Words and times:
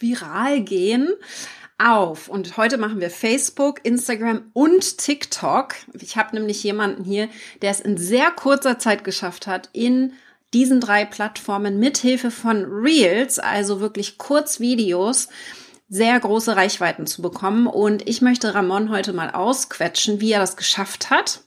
viral 0.00 0.60
gehen 0.62 1.08
auf. 1.78 2.28
Und 2.28 2.56
heute 2.56 2.78
machen 2.78 3.00
wir 3.00 3.10
Facebook, 3.10 3.80
Instagram 3.84 4.50
und 4.52 4.98
TikTok. 4.98 5.74
Ich 6.00 6.16
habe 6.16 6.36
nämlich 6.36 6.62
jemanden 6.62 7.04
hier, 7.04 7.28
der 7.62 7.70
es 7.70 7.80
in 7.80 7.96
sehr 7.96 8.30
kurzer 8.30 8.78
Zeit 8.78 9.04
geschafft 9.04 9.46
hat, 9.46 9.70
in 9.72 10.12
diesen 10.52 10.80
drei 10.80 11.04
Plattformen 11.04 11.78
mithilfe 11.78 12.30
von 12.30 12.64
Reels, 12.64 13.38
also 13.38 13.80
wirklich 13.80 14.18
Kurzvideos, 14.18 15.28
sehr 15.88 16.18
große 16.18 16.56
Reichweiten 16.56 17.06
zu 17.06 17.22
bekommen. 17.22 17.66
Und 17.66 18.08
ich 18.08 18.20
möchte 18.20 18.54
Ramon 18.54 18.90
heute 18.90 19.12
mal 19.12 19.30
ausquetschen, 19.30 20.20
wie 20.20 20.32
er 20.32 20.40
das 20.40 20.56
geschafft 20.56 21.10
hat 21.10 21.40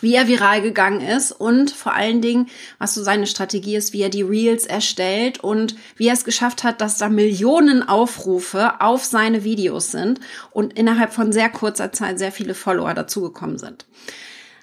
wie 0.00 0.14
er 0.14 0.28
viral 0.28 0.62
gegangen 0.62 1.00
ist 1.00 1.32
und 1.32 1.70
vor 1.70 1.94
allen 1.94 2.20
Dingen, 2.20 2.48
was 2.78 2.94
so 2.94 3.02
seine 3.02 3.26
Strategie 3.26 3.76
ist, 3.76 3.92
wie 3.92 4.02
er 4.02 4.08
die 4.08 4.22
Reels 4.22 4.66
erstellt 4.66 5.40
und 5.40 5.76
wie 5.96 6.08
er 6.08 6.14
es 6.14 6.24
geschafft 6.24 6.64
hat, 6.64 6.80
dass 6.80 6.98
da 6.98 7.08
Millionen 7.08 7.82
Aufrufe 7.82 8.80
auf 8.80 9.04
seine 9.04 9.44
Videos 9.44 9.90
sind 9.90 10.20
und 10.50 10.74
innerhalb 10.74 11.12
von 11.12 11.32
sehr 11.32 11.48
kurzer 11.48 11.92
Zeit 11.92 12.18
sehr 12.18 12.32
viele 12.32 12.54
Follower 12.54 12.94
dazugekommen 12.94 13.58
sind. 13.58 13.86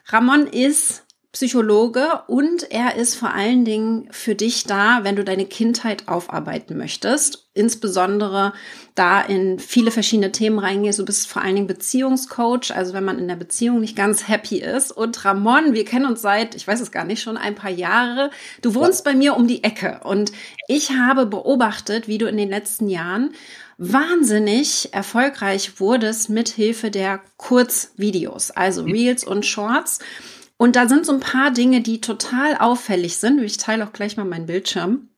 Ramon 0.07 0.47
ist 0.47 1.02
Psychologe 1.33 2.21
und 2.27 2.71
er 2.71 2.95
ist 2.95 3.15
vor 3.15 3.33
allen 3.33 3.65
Dingen 3.65 4.07
für 4.11 4.35
dich 4.35 4.65
da, 4.65 4.99
wenn 5.01 5.15
du 5.15 5.23
deine 5.23 5.45
Kindheit 5.45 6.07
aufarbeiten 6.07 6.77
möchtest. 6.77 7.49
Insbesondere 7.55 8.53
da 8.93 9.19
in 9.19 9.57
viele 9.57 9.89
verschiedene 9.89 10.31
Themen 10.31 10.59
reingehst. 10.59 10.99
Du 10.99 11.05
bist 11.05 11.27
vor 11.27 11.41
allen 11.41 11.55
Dingen 11.55 11.65
Beziehungscoach, 11.65 12.75
also 12.75 12.93
wenn 12.93 13.03
man 13.03 13.17
in 13.17 13.27
der 13.27 13.35
Beziehung 13.35 13.79
nicht 13.79 13.95
ganz 13.95 14.27
happy 14.27 14.59
ist. 14.59 14.91
Und 14.91 15.25
Ramon, 15.25 15.73
wir 15.73 15.85
kennen 15.85 16.05
uns 16.05 16.21
seit, 16.21 16.53
ich 16.53 16.67
weiß 16.67 16.79
es 16.81 16.91
gar 16.91 17.03
nicht, 17.03 17.23
schon 17.23 17.37
ein 17.37 17.55
paar 17.55 17.71
Jahre. 17.71 18.29
Du 18.61 18.75
wohnst 18.75 19.03
bei 19.03 19.15
mir 19.15 19.35
um 19.35 19.47
die 19.47 19.63
Ecke 19.63 20.01
und 20.03 20.31
ich 20.67 20.91
habe 20.91 21.25
beobachtet, 21.25 22.07
wie 22.07 22.19
du 22.19 22.27
in 22.27 22.37
den 22.37 22.49
letzten 22.49 22.89
Jahren 22.89 23.33
wahnsinnig 23.79 24.93
erfolgreich 24.93 25.79
wurdest 25.79 26.29
mit 26.29 26.49
Hilfe 26.49 26.91
der 26.91 27.21
Kurzvideos, 27.37 28.51
also 28.51 28.83
Reels 28.83 29.23
und 29.23 29.47
Shorts. 29.47 29.97
Und 30.57 30.75
da 30.75 30.87
sind 30.87 31.05
so 31.05 31.13
ein 31.13 31.19
paar 31.19 31.51
Dinge, 31.51 31.81
die 31.81 31.99
total 31.99 32.57
auffällig 32.57 33.17
sind. 33.17 33.41
Ich 33.43 33.57
teile 33.57 33.85
auch 33.85 33.93
gleich 33.93 34.17
mal 34.17 34.25
meinen 34.25 34.45
Bildschirm 34.45 35.09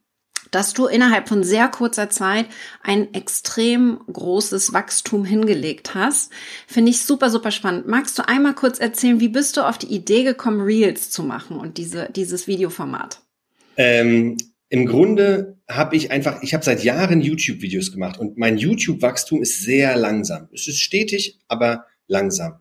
dass 0.56 0.74
du 0.74 0.88
innerhalb 0.88 1.28
von 1.28 1.44
sehr 1.44 1.68
kurzer 1.68 2.10
Zeit 2.10 2.46
ein 2.82 3.14
extrem 3.14 4.00
großes 4.12 4.72
Wachstum 4.72 5.26
hingelegt 5.26 5.96
hast. 5.96 6.32
Finde 6.66 6.92
ich 6.92 7.02
super, 7.02 7.30
super 7.30 7.52
spannend. 7.52 7.88
Magst 7.88 8.18
du 8.18 8.28
einmal 8.28 8.54
kurz 8.54 8.80
erzählen, 8.80 9.20
wie 9.20 9.28
bist 9.28 9.58
du 9.58 9.68
auf 9.68 9.78
die 9.78 9.94
Idee 9.94 10.24
gekommen, 10.24 10.62
Reels 10.62 11.12
zu 11.12 11.24
machen 11.24 11.58
und 11.58 11.78
diese, 11.78 12.10
dieses 12.16 12.48
Videoformat? 12.48 13.20
Ähm, 13.76 14.38
Im 14.70 14.86
Grunde 14.86 15.58
habe 15.70 15.98
ich 15.98 16.12
einfach, 16.12 16.42
ich 16.42 16.54
habe 16.54 16.64
seit 16.64 16.84
Jahren 16.86 17.20
YouTube-Videos 17.20 17.92
gemacht 17.92 18.18
und 18.18 18.38
mein 18.38 18.58
YouTube-Wachstum 18.58 19.42
ist 19.42 19.62
sehr 19.62 19.98
langsam. 19.98 20.48
Es 20.54 20.68
ist 20.70 20.80
stetig, 20.80 21.40
aber 21.50 21.86
langsam. 22.08 22.60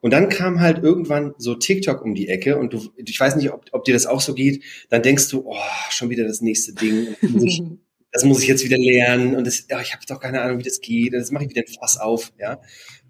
Und 0.00 0.12
dann 0.12 0.28
kam 0.28 0.60
halt 0.60 0.82
irgendwann 0.82 1.34
so 1.38 1.54
TikTok 1.54 2.02
um 2.02 2.14
die 2.14 2.28
Ecke 2.28 2.58
und 2.58 2.72
du, 2.72 2.80
ich 2.96 3.18
weiß 3.18 3.36
nicht, 3.36 3.50
ob, 3.52 3.64
ob 3.72 3.84
dir 3.84 3.94
das 3.94 4.06
auch 4.06 4.20
so 4.20 4.34
geht, 4.34 4.62
dann 4.88 5.02
denkst 5.02 5.28
du, 5.28 5.42
oh, 5.46 5.56
schon 5.90 6.10
wieder 6.10 6.24
das 6.24 6.40
nächste 6.40 6.74
Ding. 6.74 7.16
das 8.12 8.24
muss 8.24 8.42
ich 8.42 8.48
jetzt 8.48 8.64
wieder 8.64 8.78
lernen 8.78 9.36
und 9.36 9.46
das, 9.46 9.66
ja, 9.68 9.80
ich 9.80 9.92
habe 9.92 10.02
doch 10.06 10.20
keine 10.20 10.40
Ahnung, 10.40 10.58
wie 10.58 10.64
das 10.64 10.80
geht. 10.80 11.12
Das 11.12 11.30
mache 11.30 11.44
ich 11.44 11.50
wieder 11.50 11.62
ein 11.62 11.74
Fass 11.80 11.98
auf, 11.98 12.32
ja. 12.38 12.60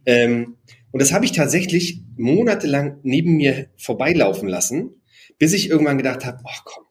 Ähm, 0.05 0.57
und 0.93 1.03
das 1.03 1.13
habe 1.13 1.25
ich 1.25 1.33
tatsächlich 1.33 2.03
monatelang 2.17 2.99
neben 3.03 3.37
mir 3.37 3.69
vorbeilaufen 3.77 4.49
lassen, 4.49 5.03
bis 5.39 5.53
ich 5.53 5.69
irgendwann 5.69 5.99
gedacht 5.99 6.25
habe, 6.25 6.39
ach 6.45 6.63
komm, 6.65 6.85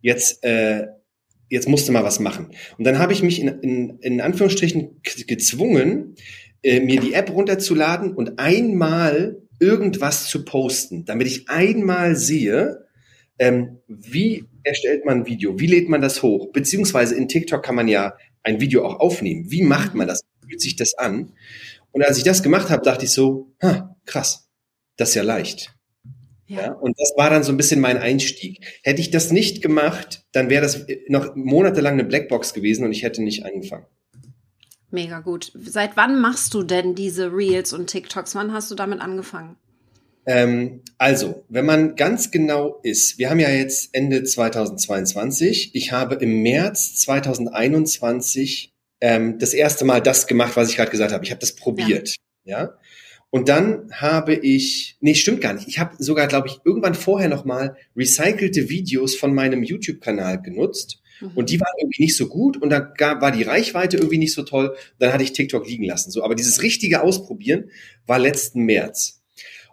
jetzt, 0.00 0.44
äh, 0.44 0.86
jetzt 1.48 1.68
musst 1.68 1.88
du 1.88 1.92
mal 1.92 2.04
was 2.04 2.20
machen. 2.20 2.48
Und 2.76 2.84
dann 2.84 2.98
habe 2.98 3.12
ich 3.12 3.22
mich 3.22 3.40
in, 3.40 3.48
in, 3.48 3.98
in 4.00 4.20
Anführungsstrichen 4.20 5.00
gezwungen, 5.26 6.16
äh, 6.62 6.80
mir 6.80 7.00
die 7.00 7.14
App 7.14 7.30
runterzuladen 7.30 8.12
und 8.14 8.38
einmal 8.38 9.42
irgendwas 9.58 10.26
zu 10.26 10.44
posten, 10.44 11.04
damit 11.04 11.26
ich 11.26 11.48
einmal 11.48 12.16
sehe, 12.16 12.86
ähm, 13.38 13.78
wie 13.88 14.44
erstellt 14.62 15.04
man 15.04 15.20
ein 15.20 15.26
Video, 15.26 15.58
wie 15.58 15.66
lädt 15.66 15.88
man 15.88 16.00
das 16.00 16.22
hoch, 16.22 16.52
beziehungsweise 16.52 17.14
in 17.14 17.28
TikTok 17.28 17.62
kann 17.62 17.74
man 17.74 17.88
ja 17.88 18.14
ein 18.42 18.60
Video 18.60 18.84
auch 18.84 19.00
aufnehmen. 19.00 19.50
Wie 19.50 19.62
macht 19.62 19.94
man 19.94 20.08
das? 20.08 20.20
Wie 20.40 20.50
fühlt 20.50 20.60
sich 20.60 20.76
das 20.76 20.94
an? 20.94 21.32
Und 21.92 22.02
als 22.02 22.18
ich 22.18 22.24
das 22.24 22.42
gemacht 22.42 22.70
habe, 22.70 22.82
dachte 22.82 23.04
ich 23.04 23.10
so, 23.10 23.52
ha, 23.62 23.96
krass, 24.06 24.48
das 24.96 25.10
ist 25.10 25.14
ja 25.14 25.22
leicht. 25.22 25.74
Ja. 26.46 26.62
ja. 26.62 26.72
und 26.72 26.98
das 26.98 27.12
war 27.16 27.30
dann 27.30 27.44
so 27.44 27.52
ein 27.52 27.56
bisschen 27.56 27.80
mein 27.80 27.98
Einstieg. 27.98 28.80
Hätte 28.82 29.00
ich 29.00 29.10
das 29.10 29.30
nicht 29.30 29.62
gemacht, 29.62 30.24
dann 30.32 30.50
wäre 30.50 30.62
das 30.62 30.86
noch 31.08 31.34
monatelang 31.36 31.94
eine 31.94 32.04
Blackbox 32.04 32.54
gewesen 32.54 32.84
und 32.84 32.92
ich 32.92 33.02
hätte 33.02 33.22
nicht 33.22 33.44
angefangen. 33.44 33.86
Mega 34.90 35.20
gut. 35.20 35.52
Seit 35.54 35.96
wann 35.96 36.20
machst 36.20 36.54
du 36.54 36.62
denn 36.62 36.94
diese 36.94 37.32
Reels 37.32 37.72
und 37.72 37.88
TikToks? 37.88 38.34
Wann 38.34 38.52
hast 38.52 38.70
du 38.70 38.74
damit 38.74 39.00
angefangen? 39.00 39.56
Ähm, 40.26 40.82
also, 40.98 41.44
wenn 41.48 41.64
man 41.64 41.96
ganz 41.96 42.30
genau 42.30 42.80
ist, 42.82 43.18
wir 43.18 43.30
haben 43.30 43.40
ja 43.40 43.50
jetzt 43.50 43.94
Ende 43.94 44.22
2022. 44.22 45.74
Ich 45.74 45.92
habe 45.92 46.16
im 46.16 46.42
März 46.42 46.96
2021 46.96 48.72
ähm, 49.00 49.38
das 49.38 49.54
erste 49.54 49.84
Mal 49.84 50.00
das 50.00 50.26
gemacht, 50.26 50.56
was 50.56 50.70
ich 50.70 50.76
gerade 50.76 50.90
gesagt 50.90 51.12
habe. 51.12 51.24
Ich 51.24 51.30
habe 51.30 51.40
das 51.40 51.54
probiert. 51.54 52.16
Ja. 52.44 52.62
ja. 52.62 52.74
Und 53.30 53.48
dann 53.48 53.90
habe 53.92 54.34
ich, 54.34 54.96
nee, 55.00 55.14
stimmt 55.14 55.40
gar 55.40 55.54
nicht. 55.54 55.68
Ich 55.68 55.78
habe 55.78 55.94
sogar, 55.98 56.26
glaube 56.26 56.48
ich, 56.48 56.58
irgendwann 56.64 56.94
vorher 56.94 57.28
noch 57.28 57.44
mal 57.44 57.76
recycelte 57.96 58.68
Videos 58.68 59.14
von 59.14 59.32
meinem 59.32 59.62
YouTube-Kanal 59.62 60.42
genutzt 60.42 60.99
Mhm. 61.20 61.32
Und 61.34 61.50
die 61.50 61.60
waren 61.60 61.72
irgendwie 61.80 62.02
nicht 62.02 62.16
so 62.16 62.28
gut 62.28 62.56
und 62.56 62.70
dann 62.70 62.92
gab, 62.96 63.20
war 63.20 63.32
die 63.32 63.42
Reichweite 63.42 63.96
irgendwie 63.96 64.18
nicht 64.18 64.34
so 64.34 64.42
toll. 64.42 64.76
Dann 64.98 65.12
hatte 65.12 65.22
ich 65.22 65.32
TikTok 65.32 65.66
liegen 65.66 65.84
lassen. 65.84 66.10
So, 66.10 66.24
aber 66.24 66.34
dieses 66.34 66.62
richtige 66.62 67.02
Ausprobieren 67.02 67.70
war 68.06 68.18
letzten 68.18 68.62
März. 68.64 69.22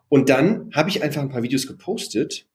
Und 0.09 0.29
dann 0.29 0.71
habe 0.73 0.89
ich 0.89 1.03
einfach 1.03 1.21
ein 1.21 1.29
paar 1.29 1.43
Videos 1.43 1.67
gepostet 1.67 2.47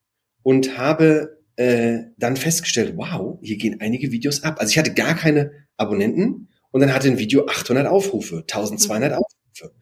und 0.42 0.78
habe 0.78 1.38
äh, 1.56 1.98
dann 2.16 2.36
festgestellt, 2.36 2.94
wow, 2.96 3.38
hier 3.42 3.56
gehen 3.56 3.80
einige 3.80 4.10
Videos 4.10 4.42
ab. 4.42 4.56
Also 4.58 4.70
ich 4.70 4.78
hatte 4.78 4.94
gar 4.94 5.14
keine 5.14 5.52
Abonnenten 5.76 6.48
und 6.70 6.80
dann 6.80 6.94
hatte 6.94 7.08
ein 7.08 7.18
Video 7.18 7.46
800 7.46 7.86
Aufrufe, 7.86 8.38
1200 8.38 9.12
mhm. 9.12 9.18
Aufrufe. 9.18 9.74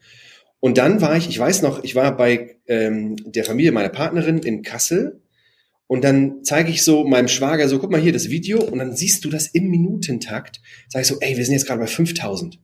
Und 0.59 0.77
dann 0.77 1.01
war 1.01 1.15
ich, 1.17 1.27
ich 1.27 1.39
weiß 1.39 1.63
noch, 1.63 1.83
ich 1.83 1.95
war 1.95 2.15
bei 2.15 2.57
ähm, 2.67 3.15
der 3.25 3.45
Familie 3.45 3.71
meiner 3.71 3.89
Partnerin 3.89 4.39
in 4.39 4.61
Kassel 4.61 5.20
und 5.91 6.05
dann 6.05 6.45
zeige 6.45 6.71
ich 6.71 6.83
so 6.83 7.03
meinem 7.03 7.27
Schwager 7.27 7.67
so, 7.67 7.77
guck 7.77 7.91
mal 7.91 7.99
hier 7.99 8.13
das 8.13 8.29
Video 8.29 8.63
und 8.63 8.79
dann 8.79 8.95
siehst 8.95 9.25
du 9.25 9.29
das 9.29 9.47
im 9.47 9.69
Minutentakt. 9.69 10.61
Sag 10.87 11.01
ich 11.01 11.07
so, 11.09 11.17
ey, 11.19 11.35
wir 11.35 11.43
sind 11.43 11.55
jetzt 11.55 11.67
gerade 11.67 11.81
bei 11.81 11.87
5000. 11.87 12.61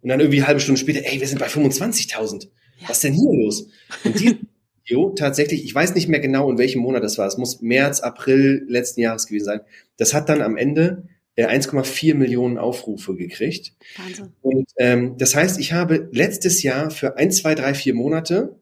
Und 0.00 0.08
dann 0.08 0.18
irgendwie 0.18 0.38
eine 0.38 0.46
halbe 0.46 0.60
Stunde 0.60 0.80
später, 0.80 1.02
ey, 1.04 1.20
wir 1.20 1.28
sind 1.28 1.40
bei 1.40 1.48
25.000. 1.48 2.44
Ja. 2.80 2.88
Was 2.88 2.96
ist 2.96 3.04
denn 3.04 3.12
hier 3.12 3.44
los? 3.44 3.68
Und 4.04 4.18
dieses 4.18 4.36
Video 4.82 5.10
tatsächlich, 5.10 5.62
ich 5.62 5.74
weiß 5.74 5.94
nicht 5.94 6.08
mehr 6.08 6.20
genau, 6.20 6.50
in 6.50 6.56
welchem 6.56 6.80
Monat 6.80 7.04
das 7.04 7.18
war. 7.18 7.26
Es 7.26 7.36
muss 7.36 7.60
März, 7.60 8.00
April 8.00 8.64
letzten 8.66 9.02
Jahres 9.02 9.26
gewesen 9.26 9.44
sein. 9.44 9.60
Das 9.98 10.14
hat 10.14 10.30
dann 10.30 10.40
am 10.40 10.56
Ende 10.56 11.06
1,4 11.36 12.12
äh, 12.12 12.14
Millionen 12.14 12.56
Aufrufe 12.56 13.14
gekriegt. 13.14 13.74
Wahnsinn. 13.98 14.32
Und 14.40 14.70
ähm, 14.78 15.18
das 15.18 15.34
heißt, 15.34 15.60
ich 15.60 15.74
habe 15.74 16.08
letztes 16.12 16.62
Jahr 16.62 16.90
für 16.90 17.18
ein, 17.18 17.30
zwei, 17.30 17.54
drei, 17.54 17.74
vier 17.74 17.92
Monate 17.92 18.58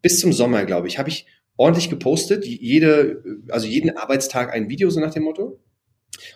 bis 0.00 0.20
zum 0.20 0.32
Sommer, 0.32 0.64
glaube 0.64 0.88
ich, 0.88 0.98
habe 0.98 1.10
ich 1.10 1.26
ordentlich 1.56 1.90
gepostet, 1.90 2.44
jede, 2.44 3.22
also 3.48 3.66
jeden 3.66 3.96
Arbeitstag 3.96 4.52
ein 4.52 4.68
Video, 4.68 4.90
so 4.90 5.00
nach 5.00 5.12
dem 5.12 5.24
Motto. 5.24 5.60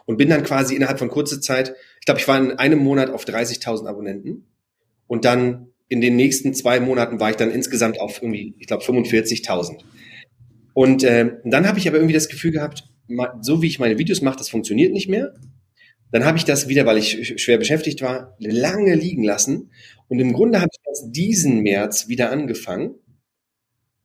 Und 0.05 0.17
bin 0.17 0.29
dann 0.29 0.43
quasi 0.43 0.75
innerhalb 0.75 0.99
von 0.99 1.09
kurzer 1.09 1.41
Zeit, 1.41 1.75
ich 2.01 2.07
glaube, 2.07 2.21
ich 2.21 2.29
war 2.29 2.39
in 2.39 2.53
einem 2.53 2.81
Monat 2.81 3.11
auf 3.11 3.25
30.000 3.25 3.87
Abonnenten. 3.87 4.47
Und 5.07 5.25
dann 5.25 5.69
in 5.89 6.01
den 6.01 6.17
nächsten 6.17 6.55
zwei 6.55 6.81
Monaten 6.81 7.19
war 7.19 7.31
ich 7.31 7.37
dann 7.37 7.51
insgesamt 7.51 8.01
auf 8.01 8.23
irgendwie, 8.23 8.55
ich 8.59 8.67
glaube, 8.67 8.85
45.000. 8.85 9.81
Und 10.75 11.03
äh, 11.03 11.33
dann 11.45 11.67
habe 11.67 11.79
ich 11.79 11.89
aber 11.89 11.97
irgendwie 11.97 12.15
das 12.15 12.29
Gefühl 12.29 12.53
gehabt, 12.53 12.85
so 13.41 13.61
wie 13.61 13.67
ich 13.67 13.79
meine 13.79 13.99
Videos 13.99 14.23
mache, 14.23 14.39
das 14.39 14.49
funktioniert 14.49 14.93
nicht 14.93 15.09
mehr. 15.09 15.35
Dann 16.13 16.25
habe 16.25 16.39
ich 16.39 16.45
das 16.45 16.69
wieder, 16.69 16.87
weil 16.87 16.99
ich 16.99 17.41
schwer 17.43 17.59
beschäftigt 17.59 18.03
war, 18.03 18.37
lange 18.39 18.95
liegen 18.95 19.25
lassen. 19.25 19.71
Und 20.09 20.21
im 20.21 20.33
Grunde 20.33 20.61
habe 20.61 20.71
ich 20.73 20.81
diesen 21.11 21.61
März 21.63 22.09
wieder 22.09 22.31
angefangen 22.31 22.95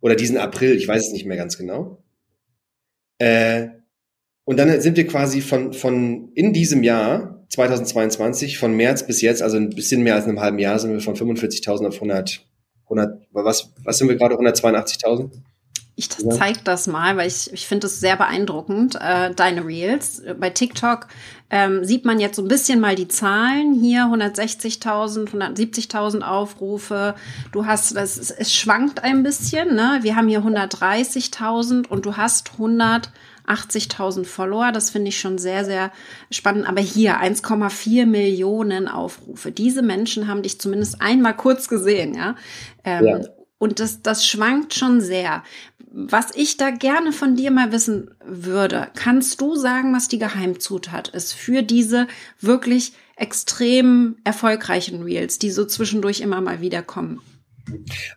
oder 0.06 0.16
diesen 0.16 0.38
April, 0.38 0.76
ich 0.76 0.88
weiß 0.88 1.08
es 1.08 1.14
nicht 1.14 1.26
mehr 1.26 1.36
ganz 1.36 1.58
genau. 1.58 1.98
Äh, 3.18 3.70
und 4.44 4.58
dann 4.58 4.80
sind 4.80 4.98
wir 4.98 5.08
quasi 5.08 5.42
von, 5.42 5.74
von 5.74 6.32
in 6.36 6.54
diesem 6.54 6.84
Jahr 6.84 7.44
2022, 7.50 8.60
von 8.60 8.78
März 8.78 9.08
bis 9.08 9.22
jetzt, 9.22 9.42
also 9.42 9.58
ein 9.58 9.72
bisschen 9.72 10.04
mehr 10.04 10.14
als 10.14 10.26
einem 10.26 10.40
halben 10.40 10.60
Jahr, 10.60 10.78
sind 10.78 10.94
wir 10.94 11.00
von 11.00 11.16
45.000 11.16 11.88
auf 11.88 11.96
100, 11.96 12.46
100, 12.84 13.28
was, 13.32 13.74
was 13.84 13.98
sind 13.98 14.08
wir 14.08 14.16
gerade, 14.16 14.36
182.000? 14.36 15.42
Ich 15.98 16.10
zeig 16.10 16.66
das 16.66 16.88
mal, 16.88 17.16
weil 17.16 17.28
ich, 17.28 17.54
ich 17.54 17.68
finde 17.68 17.88
es 17.88 18.02
sehr 18.02 18.18
beeindruckend, 18.18 18.96
äh, 18.96 19.34
deine 19.34 19.66
Reels. 19.66 20.22
Bei 20.38 20.50
TikTok 20.50 21.08
ähm, 21.50 21.86
sieht 21.86 22.04
man 22.04 22.20
jetzt 22.20 22.36
so 22.36 22.42
ein 22.42 22.50
bisschen 22.50 22.82
mal 22.82 22.96
die 22.96 23.08
Zahlen. 23.08 23.74
Hier 23.74 24.04
160.000, 24.04 25.30
170.000 25.30 26.22
Aufrufe. 26.22 27.16
Du 27.54 27.66
hast, 27.66 27.96
das, 27.96 28.18
es 28.18 28.54
schwankt 28.54 29.06
ein 29.06 29.24
bisschen. 29.24 29.74
Ne? 29.74 30.00
Wir 30.02 30.18
haben 30.18 30.28
hier 30.28 30.42
130.000 30.42 31.88
und 31.88 32.06
du 32.06 32.18
hast 32.18 32.52
100 32.54 33.10
80.000 33.48 34.26
Follower. 34.26 34.72
Das 34.72 34.90
finde 34.90 35.10
ich 35.10 35.20
schon 35.20 35.38
sehr, 35.38 35.66
sehr 35.66 35.92
spannend. 36.32 36.68
Aber 36.68 36.82
hier 36.82 37.22
1,4 37.22 38.06
Millionen 38.06 38.88
Aufrufe. 38.88 39.52
Diese 39.52 39.82
Menschen 39.82 40.28
haben 40.28 40.42
dich 40.42 40.60
zumindest 40.60 41.02
einmal 41.02 41.36
kurz 41.36 41.68
gesehen, 41.68 42.16
ja. 42.16 42.36
Ähm, 42.84 43.06
ja. 43.06 43.20
Und 43.58 43.80
das, 43.80 44.02
das 44.02 44.28
schwankt 44.28 44.74
schon 44.74 45.00
sehr. 45.00 45.44
Was 45.98 46.36
ich 46.36 46.58
da 46.58 46.72
gerne 46.72 47.14
von 47.14 47.38
dir 47.38 47.52
mal 47.52 47.72
wissen 47.72 48.12
würde, 48.22 48.90
kannst 48.96 49.40
du 49.40 49.56
sagen, 49.56 49.94
was 49.94 50.10
die 50.10 50.20
Geheimzutat 50.20 51.08
ist 51.08 51.32
für 51.32 51.62
diese 51.62 52.08
wirklich 52.42 52.92
extrem 53.16 54.18
erfolgreichen 54.26 55.04
Reels, 55.04 55.40
die 55.40 55.52
so 55.52 55.64
zwischendurch 55.64 56.20
immer 56.20 56.42
mal 56.42 56.60
wieder 56.60 56.82
kommen? 56.82 57.22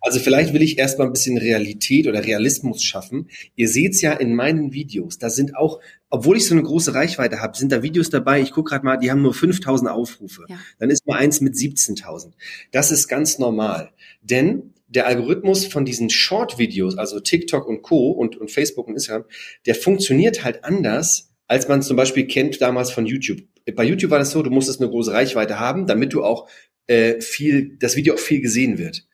Also 0.00 0.18
vielleicht 0.18 0.52
will 0.52 0.62
ich 0.62 0.76
erstmal 0.76 1.06
ein 1.06 1.12
bisschen 1.12 1.38
Realität 1.38 2.08
oder 2.08 2.24
Realismus 2.24 2.82
schaffen. 2.82 3.30
Ihr 3.54 3.68
seht's 3.68 4.00
ja 4.00 4.12
in 4.12 4.34
meinen 4.34 4.72
Videos, 4.72 5.18
da 5.18 5.30
sind 5.30 5.56
auch, 5.56 5.78
obwohl 6.10 6.36
ich 6.36 6.46
so 6.46 6.56
eine 6.56 6.64
große 6.64 6.94
Reichweite 6.94 7.40
habe, 7.40 7.56
sind 7.56 7.70
da 7.70 7.84
Videos 7.84 8.10
dabei, 8.10 8.40
ich 8.40 8.50
gucke 8.50 8.70
gerade 8.70 8.84
mal, 8.84 8.96
die 8.96 9.12
haben 9.12 9.22
nur 9.22 9.34
5000 9.34 9.88
Aufrufe. 9.88 10.46
Ja. 10.48 10.58
Dann 10.80 10.90
ist 10.90 11.06
mal 11.06 11.18
eins 11.18 11.40
mit 11.40 11.54
17.000. 11.54 12.32
Das 12.72 12.90
ist 12.90 13.06
ganz 13.06 13.38
normal. 13.38 13.92
Denn 14.20 14.74
der 14.88 15.06
Algorithmus 15.06 15.66
von 15.66 15.84
diesen 15.84 16.10
Short-Videos, 16.10 16.96
also 16.96 17.20
TikTok 17.20 17.66
und 17.68 17.82
Co. 17.82 18.10
Und, 18.10 18.36
und 18.36 18.50
Facebook 18.50 18.88
und 18.88 18.94
Instagram, 18.94 19.24
der 19.66 19.74
funktioniert 19.74 20.44
halt 20.44 20.64
anders, 20.64 21.30
als 21.46 21.68
man 21.68 21.82
zum 21.82 21.96
Beispiel 21.96 22.26
kennt 22.26 22.60
damals 22.60 22.90
von 22.90 23.06
YouTube. 23.06 23.40
Bei 23.74 23.84
YouTube 23.84 24.10
war 24.10 24.18
das 24.18 24.30
so, 24.30 24.42
du 24.42 24.50
musstest 24.50 24.80
eine 24.80 24.90
große 24.90 25.12
Reichweite 25.12 25.60
haben, 25.60 25.86
damit 25.86 26.12
du 26.12 26.24
auch 26.24 26.48
äh, 26.86 27.20
viel, 27.20 27.76
das 27.78 27.96
Video 27.96 28.14
auch 28.14 28.18
viel 28.18 28.40
gesehen 28.40 28.78
wird. 28.78 29.06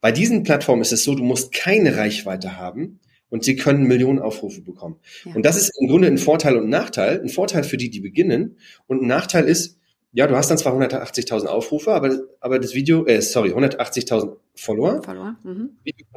Bei 0.00 0.12
diesen 0.12 0.44
Plattformen 0.44 0.82
ist 0.82 0.92
es 0.92 1.04
so, 1.04 1.14
du 1.14 1.24
musst 1.24 1.52
keine 1.52 1.96
Reichweite 1.96 2.56
haben 2.56 3.00
und 3.30 3.44
sie 3.44 3.56
können 3.56 3.84
Millionen 3.84 4.18
Aufrufe 4.18 4.62
bekommen. 4.62 4.96
Ja. 5.24 5.34
Und 5.34 5.44
das 5.44 5.56
ist 5.56 5.72
im 5.80 5.88
Grunde 5.88 6.08
ein 6.08 6.18
Vorteil 6.18 6.56
und 6.56 6.64
ein 6.64 6.70
Nachteil. 6.70 7.20
Ein 7.20 7.28
Vorteil 7.28 7.64
für 7.64 7.76
die, 7.76 7.90
die 7.90 8.00
beginnen 8.00 8.58
und 8.86 9.02
ein 9.02 9.08
Nachteil 9.08 9.44
ist, 9.44 9.77
ja, 10.12 10.26
du 10.26 10.36
hast 10.36 10.50
dann 10.50 10.58
zwar 10.58 10.74
180.000 10.74 11.46
Aufrufe, 11.46 11.92
aber, 11.92 12.18
aber 12.40 12.58
das 12.58 12.74
Video, 12.74 13.04
äh, 13.06 13.20
sorry, 13.20 13.52
180.000 13.52 14.36
Follower, 14.54 15.02
Follower. 15.02 15.36
Mhm. 15.44 15.70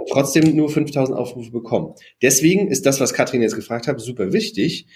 trotzdem 0.10 0.56
nur 0.56 0.70
5.000 0.70 1.14
Aufrufe 1.14 1.52
bekommen. 1.52 1.94
Deswegen 2.22 2.68
ist 2.68 2.86
das, 2.86 3.00
was 3.00 3.14
Katrin 3.14 3.42
jetzt 3.42 3.56
gefragt 3.56 3.88
hat, 3.88 4.00
super 4.00 4.34
wichtig. 4.34 4.88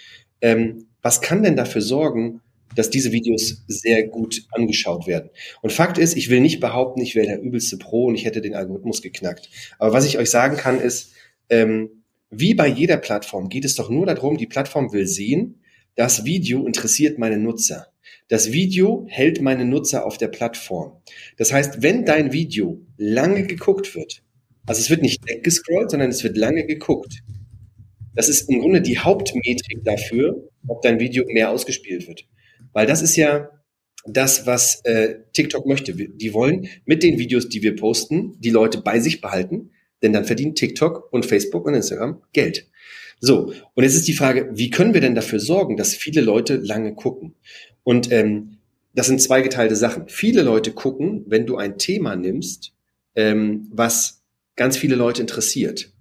Ähm, 0.42 0.88
was 1.02 1.22
kann 1.22 1.44
denn 1.44 1.56
dafür 1.56 1.82
sorgen, 1.82 2.42
dass 2.76 2.90
diese 2.90 3.12
Videos 3.12 3.64
sehr 3.68 4.08
gut 4.08 4.44
angeschaut 4.52 5.08
werden. 5.08 5.30
Und 5.62 5.72
Fakt 5.72 5.98
ist, 5.98 6.18
ich 6.18 6.30
will 6.30 6.42
nicht 6.42 6.60
behaupten, 6.60 7.02
ich 7.02 7.16
wäre 7.16 7.28
der 7.28 7.42
übelste 7.42 7.78
Pro 7.78 8.06
und 8.06 8.16
ich 8.16 8.26
hätte 8.26 8.42
den 8.42 8.56
Algorithmus 8.56 9.02
geknackt. 9.02 9.50
Aber 9.80 9.94
was 9.94 10.06
ich 10.06 10.18
euch 10.18 10.30
sagen 10.30 10.58
kann, 10.58 10.80
ist, 10.82 11.14
ähm, 11.50 12.04
wie 12.30 12.54
bei 12.54 12.68
jeder 12.68 12.98
Plattform 12.98 13.50
geht 13.50 13.66
es 13.66 13.76
doch 13.76 13.90
nur 13.90 14.06
darum, 14.06 14.38
die 14.38 14.48
Plattform 14.48 14.92
will 14.92 15.08
sehen, 15.08 15.62
das 15.96 16.26
Video 16.26 16.66
interessiert 16.66 17.18
meine 17.18 17.38
Nutzer. 17.38 17.88
Das 18.28 18.52
Video 18.52 19.06
hält 19.10 19.42
meine 19.42 19.66
Nutzer 19.66 20.06
auf 20.06 20.18
der 20.18 20.28
Plattform. 20.28 21.02
Das 21.38 21.54
heißt, 21.54 21.82
wenn 21.82 22.06
dein 22.06 22.34
Video 22.34 22.82
lange 22.98 23.46
geguckt 23.46 23.96
wird, 23.96 24.24
also 24.66 24.82
es 24.82 24.90
wird 24.90 25.02
nicht 25.02 25.28
weggescrollt, 25.28 25.92
sondern 25.92 26.10
es 26.10 26.24
wird 26.24 26.38
lange 26.38 26.66
geguckt. 26.66 27.22
Das 28.16 28.30
ist 28.30 28.50
im 28.50 28.62
Grunde 28.62 28.82
die 28.82 28.98
Hauptmetrik 28.98 29.84
dafür, 29.84 30.50
ob 30.68 30.82
dein 30.82 31.00
Video 31.00 31.24
mehr 31.28 31.52
ausgespielt 31.52 32.08
wird. 32.08 32.26
Weil 32.74 32.88
das 32.88 33.02
ist 33.02 33.16
ja 33.16 33.50
das, 34.06 34.46
was 34.46 34.82
äh, 34.86 35.20
TikTok 35.34 35.66
möchte. 35.66 35.94
Die 35.94 36.34
wollen 36.34 36.68
mit 36.86 37.04
den 37.04 37.20
Videos, 37.20 37.50
die 37.50 37.62
wir 37.62 37.76
posten, 37.76 38.40
die 38.40 38.50
Leute 38.50 38.82
bei 38.82 39.00
sich 39.00 39.22
behalten, 39.22 39.72
denn 40.04 40.14
dann 40.14 40.26
verdienen 40.26 40.56
TikTok 40.56 41.12
und 41.12 41.26
Facebook 41.26 41.66
und 41.66 41.74
Instagram 41.74 42.22
Geld. 42.34 42.68
So, 43.20 43.54
und 43.74 43.84
jetzt 43.84 43.96
ist 43.96 44.08
die 44.08 44.14
Frage, 44.14 44.50
wie 44.54 44.70
können 44.70 44.94
wir 44.94 45.02
denn 45.02 45.16
dafür 45.16 45.40
sorgen, 45.40 45.78
dass 45.78 45.96
viele 45.96 46.22
Leute 46.22 46.58
lange 46.58 46.96
gucken? 46.96 47.36
Und 47.84 48.12
ähm, 48.12 48.58
das 48.94 49.08
sind 49.08 49.22
zweigeteilte 49.22 49.76
Sachen. 49.76 50.08
Viele 50.08 50.42
Leute 50.42 50.72
gucken, 50.72 51.24
wenn 51.28 51.46
du 51.46 51.58
ein 51.58 51.78
Thema 51.78 52.16
nimmst, 52.16 52.74
ähm, 53.16 53.70
was 53.72 54.24
ganz 54.56 54.78
viele 54.78 54.96
Leute 54.96 55.22
interessiert. 55.22 55.92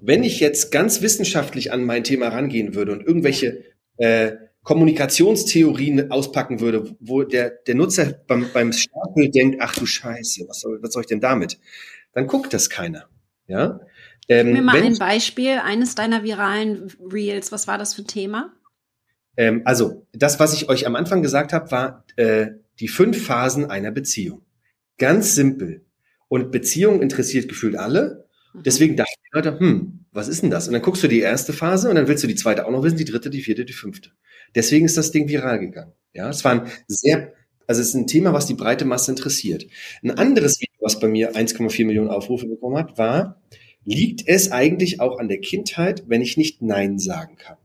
Wenn 0.00 0.24
ich 0.24 0.40
jetzt 0.40 0.70
ganz 0.70 1.00
wissenschaftlich 1.00 1.72
an 1.72 1.84
mein 1.84 2.04
Thema 2.04 2.28
rangehen 2.28 2.74
würde 2.74 2.92
und 2.92 3.06
irgendwelche 3.06 3.64
äh, 3.96 4.32
Kommunikationstheorien 4.62 6.10
auspacken 6.10 6.60
würde, 6.60 6.96
wo 7.00 7.22
der, 7.22 7.50
der 7.50 7.74
Nutzer 7.74 8.18
beim, 8.26 8.46
beim 8.52 8.72
Stapel 8.72 9.30
denkt, 9.30 9.58
ach 9.60 9.76
du 9.76 9.86
Scheiße, 9.86 10.44
was 10.48 10.60
soll, 10.60 10.82
was 10.82 10.92
soll 10.92 11.02
ich 11.02 11.08
denn 11.08 11.20
damit? 11.20 11.58
Dann 12.12 12.26
guckt 12.26 12.52
das 12.52 12.70
keiner. 12.70 13.08
Ja? 13.46 13.80
Ähm, 14.28 14.46
Gib 14.46 14.56
mir 14.56 14.62
mal 14.62 14.82
ein 14.82 14.98
Beispiel 14.98 15.60
eines 15.62 15.94
deiner 15.94 16.22
viralen 16.22 16.92
Reels. 17.12 17.52
Was 17.52 17.66
war 17.66 17.78
das 17.78 17.94
für 17.94 18.02
ein 18.02 18.06
Thema? 18.06 18.52
Ähm, 19.36 19.62
also, 19.64 20.06
das, 20.12 20.40
was 20.40 20.54
ich 20.54 20.68
euch 20.68 20.86
am 20.86 20.96
Anfang 20.96 21.22
gesagt 21.22 21.52
habe, 21.52 21.70
war 21.70 22.04
äh, 22.16 22.48
die 22.80 22.88
fünf 22.88 23.24
Phasen 23.24 23.70
einer 23.70 23.90
Beziehung. 23.90 24.42
Ganz 24.98 25.34
simpel. 25.34 25.84
Und 26.28 26.50
Beziehung 26.50 27.02
interessiert 27.02 27.48
gefühlt 27.48 27.76
alle. 27.76 28.26
Mhm. 28.52 28.62
Deswegen 28.62 28.96
dachte 28.96 29.12
ich 29.22 29.32
Leute, 29.32 29.58
hm, 29.58 30.04
was 30.12 30.28
ist 30.28 30.42
denn 30.42 30.50
das? 30.50 30.68
Und 30.68 30.72
dann 30.74 30.82
guckst 30.82 31.02
du 31.02 31.08
die 31.08 31.20
erste 31.20 31.52
Phase 31.52 31.88
und 31.88 31.96
dann 31.96 32.08
willst 32.08 32.22
du 32.22 32.28
die 32.28 32.36
zweite 32.36 32.66
auch 32.66 32.70
noch 32.70 32.82
wissen, 32.82 32.96
die 32.96 33.04
dritte, 33.04 33.30
die 33.30 33.42
vierte, 33.42 33.64
die 33.64 33.72
fünfte. 33.72 34.10
Deswegen 34.54 34.86
ist 34.86 34.96
das 34.96 35.10
Ding 35.10 35.28
viral 35.28 35.58
gegangen. 35.58 35.92
Ja, 36.12 36.30
es 36.30 36.44
war 36.44 36.52
ein 36.52 36.70
sehr, 36.86 37.32
also 37.66 37.80
es 37.80 37.88
ist 37.88 37.94
ein 37.94 38.06
Thema, 38.06 38.32
was 38.32 38.46
die 38.46 38.54
breite 38.54 38.84
Masse 38.84 39.10
interessiert. 39.10 39.66
Ein 40.02 40.12
anderes 40.12 40.60
Video, 40.60 40.73
was 40.84 41.00
bei 41.00 41.08
mir 41.08 41.32
1,4 41.32 41.84
Millionen 41.84 42.10
Aufrufe 42.10 42.46
bekommen 42.46 42.76
hat, 42.76 42.98
war, 42.98 43.42
liegt 43.84 44.26
es 44.26 44.52
eigentlich 44.52 45.00
auch 45.00 45.18
an 45.18 45.28
der 45.28 45.40
Kindheit, 45.40 46.04
wenn 46.06 46.22
ich 46.22 46.36
nicht 46.36 46.62
Nein 46.62 46.98
sagen 46.98 47.36
kann? 47.36 47.56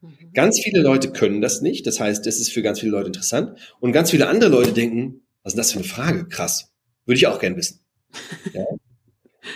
Mhm. 0.00 0.32
Ganz 0.32 0.60
viele 0.60 0.80
Leute 0.80 1.10
können 1.10 1.40
das 1.40 1.60
nicht. 1.60 1.86
Das 1.86 2.00
heißt, 2.00 2.26
es 2.26 2.40
ist 2.40 2.52
für 2.52 2.62
ganz 2.62 2.80
viele 2.80 2.92
Leute 2.92 3.08
interessant. 3.08 3.58
Und 3.80 3.92
ganz 3.92 4.10
viele 4.10 4.28
andere 4.28 4.50
Leute 4.50 4.72
denken, 4.72 5.22
was 5.42 5.54
ist 5.54 5.58
das 5.58 5.72
für 5.72 5.78
eine 5.78 5.88
Frage? 5.88 6.28
Krass. 6.28 6.72
Würde 7.06 7.16
ich 7.18 7.26
auch 7.26 7.38
gern 7.38 7.56
wissen. 7.56 7.80
Ja. 8.52 8.64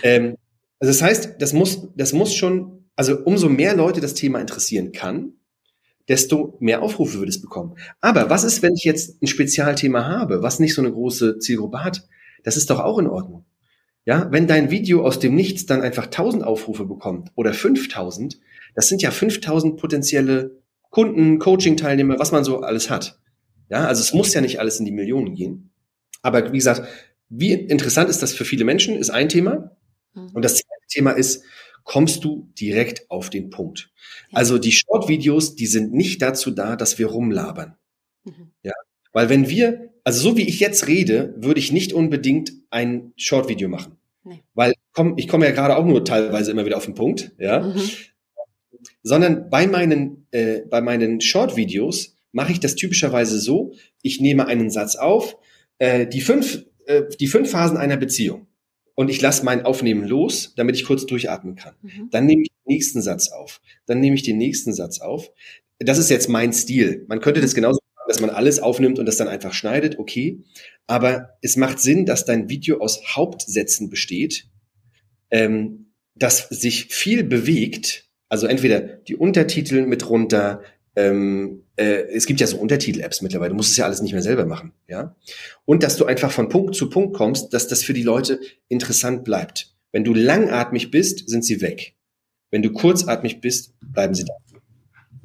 ähm, 0.01 0.37
also 0.79 0.91
das 0.91 1.01
heißt, 1.01 1.35
das 1.39 1.53
muss, 1.53 1.89
das 1.95 2.11
muss 2.13 2.33
schon, 2.33 2.85
also 2.95 3.19
umso 3.23 3.49
mehr 3.49 3.75
Leute 3.75 4.01
das 4.01 4.13
Thema 4.13 4.39
interessieren 4.39 4.93
kann, 4.93 5.33
desto 6.07 6.57
mehr 6.59 6.81
Aufrufe 6.81 7.19
würde 7.19 7.29
es 7.29 7.41
bekommen. 7.41 7.75
Aber 8.01 8.29
was 8.29 8.43
ist, 8.43 8.61
wenn 8.61 8.73
ich 8.73 8.83
jetzt 8.83 9.21
ein 9.21 9.27
Spezialthema 9.27 10.05
habe, 10.05 10.41
was 10.41 10.59
nicht 10.59 10.73
so 10.73 10.81
eine 10.81 10.91
große 10.91 11.39
Zielgruppe 11.39 11.83
hat? 11.83 12.07
Das 12.45 12.57
ist 12.57 12.69
doch 12.69 12.79
auch 12.79 12.99
in 12.99 13.07
Ordnung. 13.07 13.45
Ja, 14.05 14.31
wenn 14.31 14.45
dein 14.45 14.69
Video 14.69 15.03
aus 15.03 15.19
dem 15.19 15.33
Nichts 15.33 15.65
dann 15.65 15.81
einfach 15.81 16.05
1000 16.05 16.43
Aufrufe 16.43 16.85
bekommt 16.85 17.31
oder 17.35 17.53
5000, 17.53 18.39
das 18.75 18.87
sind 18.87 19.01
ja 19.01 19.09
5000 19.09 19.77
potenzielle 19.77 20.61
Kunden, 20.91 21.39
Coaching-Teilnehmer, 21.39 22.19
was 22.19 22.31
man 22.31 22.43
so 22.43 22.61
alles 22.61 22.91
hat. 22.91 23.19
Ja, 23.67 23.87
also 23.87 24.01
es 24.01 24.13
muss 24.13 24.33
ja 24.33 24.41
nicht 24.41 24.59
alles 24.59 24.79
in 24.79 24.85
die 24.85 24.91
Millionen 24.91 25.33
gehen. 25.33 25.71
Aber 26.21 26.53
wie 26.53 26.57
gesagt, 26.57 26.87
wie 27.29 27.53
interessant 27.53 28.09
ist 28.09 28.21
das 28.21 28.33
für 28.33 28.45
viele 28.45 28.63
Menschen, 28.63 28.95
ist 28.95 29.09
ein 29.09 29.27
Thema. 29.27 29.75
Mhm. 30.13 30.29
Und 30.33 30.45
das 30.45 30.53
zweite 30.53 30.87
Thema 30.87 31.11
ist, 31.11 31.43
kommst 31.83 32.23
du 32.23 32.51
direkt 32.59 33.09
auf 33.09 33.31
den 33.31 33.49
Punkt. 33.49 33.89
Ja. 34.29 34.37
Also 34.37 34.59
die 34.59 34.71
Short-Videos, 34.71 35.55
die 35.55 35.67
sind 35.67 35.93
nicht 35.93 36.21
dazu 36.21 36.51
da, 36.51 36.75
dass 36.75 36.99
wir 36.99 37.07
rumlabern. 37.07 37.75
Mhm. 38.23 38.51
Ja, 38.61 38.73
weil 39.13 39.29
wenn 39.29 39.49
wir, 39.49 39.94
also 40.05 40.29
so 40.29 40.37
wie 40.37 40.47
ich 40.47 40.59
jetzt 40.59 40.87
rede, 40.87 41.33
würde 41.35 41.59
ich 41.59 41.71
nicht 41.73 41.91
unbedingt 41.91 42.53
ein 42.69 43.11
Short-Video 43.17 43.67
machen. 43.67 43.97
Nee. 44.23 44.43
Weil 44.53 44.73
komm, 44.93 45.15
ich 45.17 45.27
komme 45.27 45.45
ja 45.45 45.51
gerade 45.51 45.75
auch 45.75 45.85
nur 45.85 46.05
teilweise 46.05 46.51
immer 46.51 46.65
wieder 46.65 46.77
auf 46.77 46.85
den 46.85 46.93
Punkt, 46.93 47.33
ja. 47.37 47.61
Mhm. 47.61 47.89
Sondern 49.01 49.49
bei 49.49 49.67
meinen, 49.67 50.27
äh, 50.31 50.61
bei 50.69 50.79
meinen 50.79 51.21
Short-Videos 51.21 52.15
mache 52.31 52.51
ich 52.51 52.59
das 52.59 52.75
typischerweise 52.75 53.39
so, 53.39 53.73
ich 54.03 54.21
nehme 54.21 54.47
einen 54.47 54.69
Satz 54.69 54.95
auf, 54.95 55.37
äh, 55.79 56.05
die 56.05 56.21
fünf, 56.21 56.65
äh, 56.85 57.03
die 57.19 57.27
fünf 57.27 57.49
Phasen 57.49 57.77
einer 57.77 57.97
Beziehung 57.97 58.47
und 58.93 59.09
ich 59.09 59.21
lasse 59.21 59.43
mein 59.43 59.65
Aufnehmen 59.65 60.07
los, 60.07 60.53
damit 60.55 60.75
ich 60.75 60.85
kurz 60.85 61.07
durchatmen 61.07 61.55
kann. 61.55 61.73
Mhm. 61.81 62.09
Dann 62.11 62.25
nehme 62.27 62.43
ich 62.43 62.49
den 62.49 62.73
nächsten 62.73 63.01
Satz 63.01 63.31
auf. 63.31 63.59
Dann 63.87 63.99
nehme 64.01 64.15
ich 64.15 64.23
den 64.23 64.37
nächsten 64.37 64.73
Satz 64.73 65.01
auf. 65.01 65.31
Das 65.79 65.97
ist 65.97 66.09
jetzt 66.09 66.29
mein 66.29 66.53
Stil. 66.53 67.05
Man 67.07 67.21
könnte 67.21 67.41
das 67.41 67.55
genauso 67.55 67.79
dass 68.07 68.19
man 68.19 68.29
alles 68.29 68.59
aufnimmt 68.59 68.99
und 68.99 69.05
das 69.05 69.17
dann 69.17 69.27
einfach 69.27 69.53
schneidet, 69.53 69.99
okay. 69.99 70.43
Aber 70.87 71.37
es 71.41 71.57
macht 71.57 71.79
Sinn, 71.79 72.05
dass 72.05 72.25
dein 72.25 72.49
Video 72.49 72.79
aus 72.79 73.15
Hauptsätzen 73.15 73.89
besteht, 73.89 74.47
ähm, 75.31 75.91
dass 76.15 76.49
sich 76.49 76.93
viel 76.93 77.23
bewegt. 77.23 78.09
Also 78.29 78.47
entweder 78.47 78.81
die 78.81 79.15
Untertitel 79.15 79.85
mit 79.85 80.09
runter, 80.09 80.61
ähm, 80.95 81.63
äh, 81.75 82.03
es 82.13 82.25
gibt 82.25 82.39
ja 82.39 82.47
so 82.47 82.57
Untertitel-Apps 82.57 83.21
mittlerweile, 83.21 83.49
du 83.49 83.55
musst 83.55 83.71
es 83.71 83.77
ja 83.77 83.85
alles 83.85 84.01
nicht 84.01 84.13
mehr 84.13 84.21
selber 84.21 84.45
machen, 84.45 84.71
ja. 84.87 85.15
Und 85.65 85.83
dass 85.83 85.97
du 85.97 86.05
einfach 86.05 86.31
von 86.31 86.49
Punkt 86.49 86.75
zu 86.75 86.89
Punkt 86.89 87.15
kommst, 87.15 87.53
dass 87.53 87.67
das 87.67 87.83
für 87.83 87.93
die 87.93 88.03
Leute 88.03 88.39
interessant 88.67 89.23
bleibt. 89.23 89.75
Wenn 89.91 90.03
du 90.03 90.13
langatmig 90.13 90.91
bist, 90.91 91.29
sind 91.29 91.43
sie 91.43 91.61
weg. 91.61 91.95
Wenn 92.51 92.61
du 92.61 92.71
kurzatmig 92.71 93.41
bist, 93.41 93.73
bleiben 93.81 94.13
sie 94.13 94.23
da. 94.23 94.33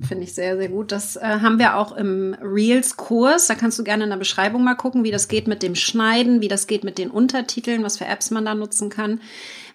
Finde 0.07 0.25
ich 0.25 0.35
sehr, 0.35 0.57
sehr 0.57 0.69
gut. 0.69 0.93
Das 0.93 1.17
äh, 1.17 1.21
haben 1.21 1.59
wir 1.59 1.77
auch 1.77 1.97
im 1.97 2.35
Reels-Kurs. 2.41 3.49
Da 3.49 3.55
kannst 3.55 3.79
du 3.79 3.85
gerne 3.85 4.05
in 4.05 4.11
der 4.11 4.17
Beschreibung 4.17 4.65
mal 4.65 4.75
gucken, 4.75 5.05
wie 5.05 5.11
das 5.11 5.29
geht 5.29 5.47
mit 5.47 5.63
dem 5.63 5.75
Schneiden, 5.75 6.41
wie 6.41 6.49
das 6.49 6.67
geht 6.67 6.85
mit 6.85 6.97
den 6.97 7.11
Untertiteln, 7.11 7.83
was 7.83 7.99
für 7.99 8.07
Apps 8.07 8.31
man 8.31 8.45
da 8.45 8.55
nutzen 8.55 8.89
kann. 8.89 9.21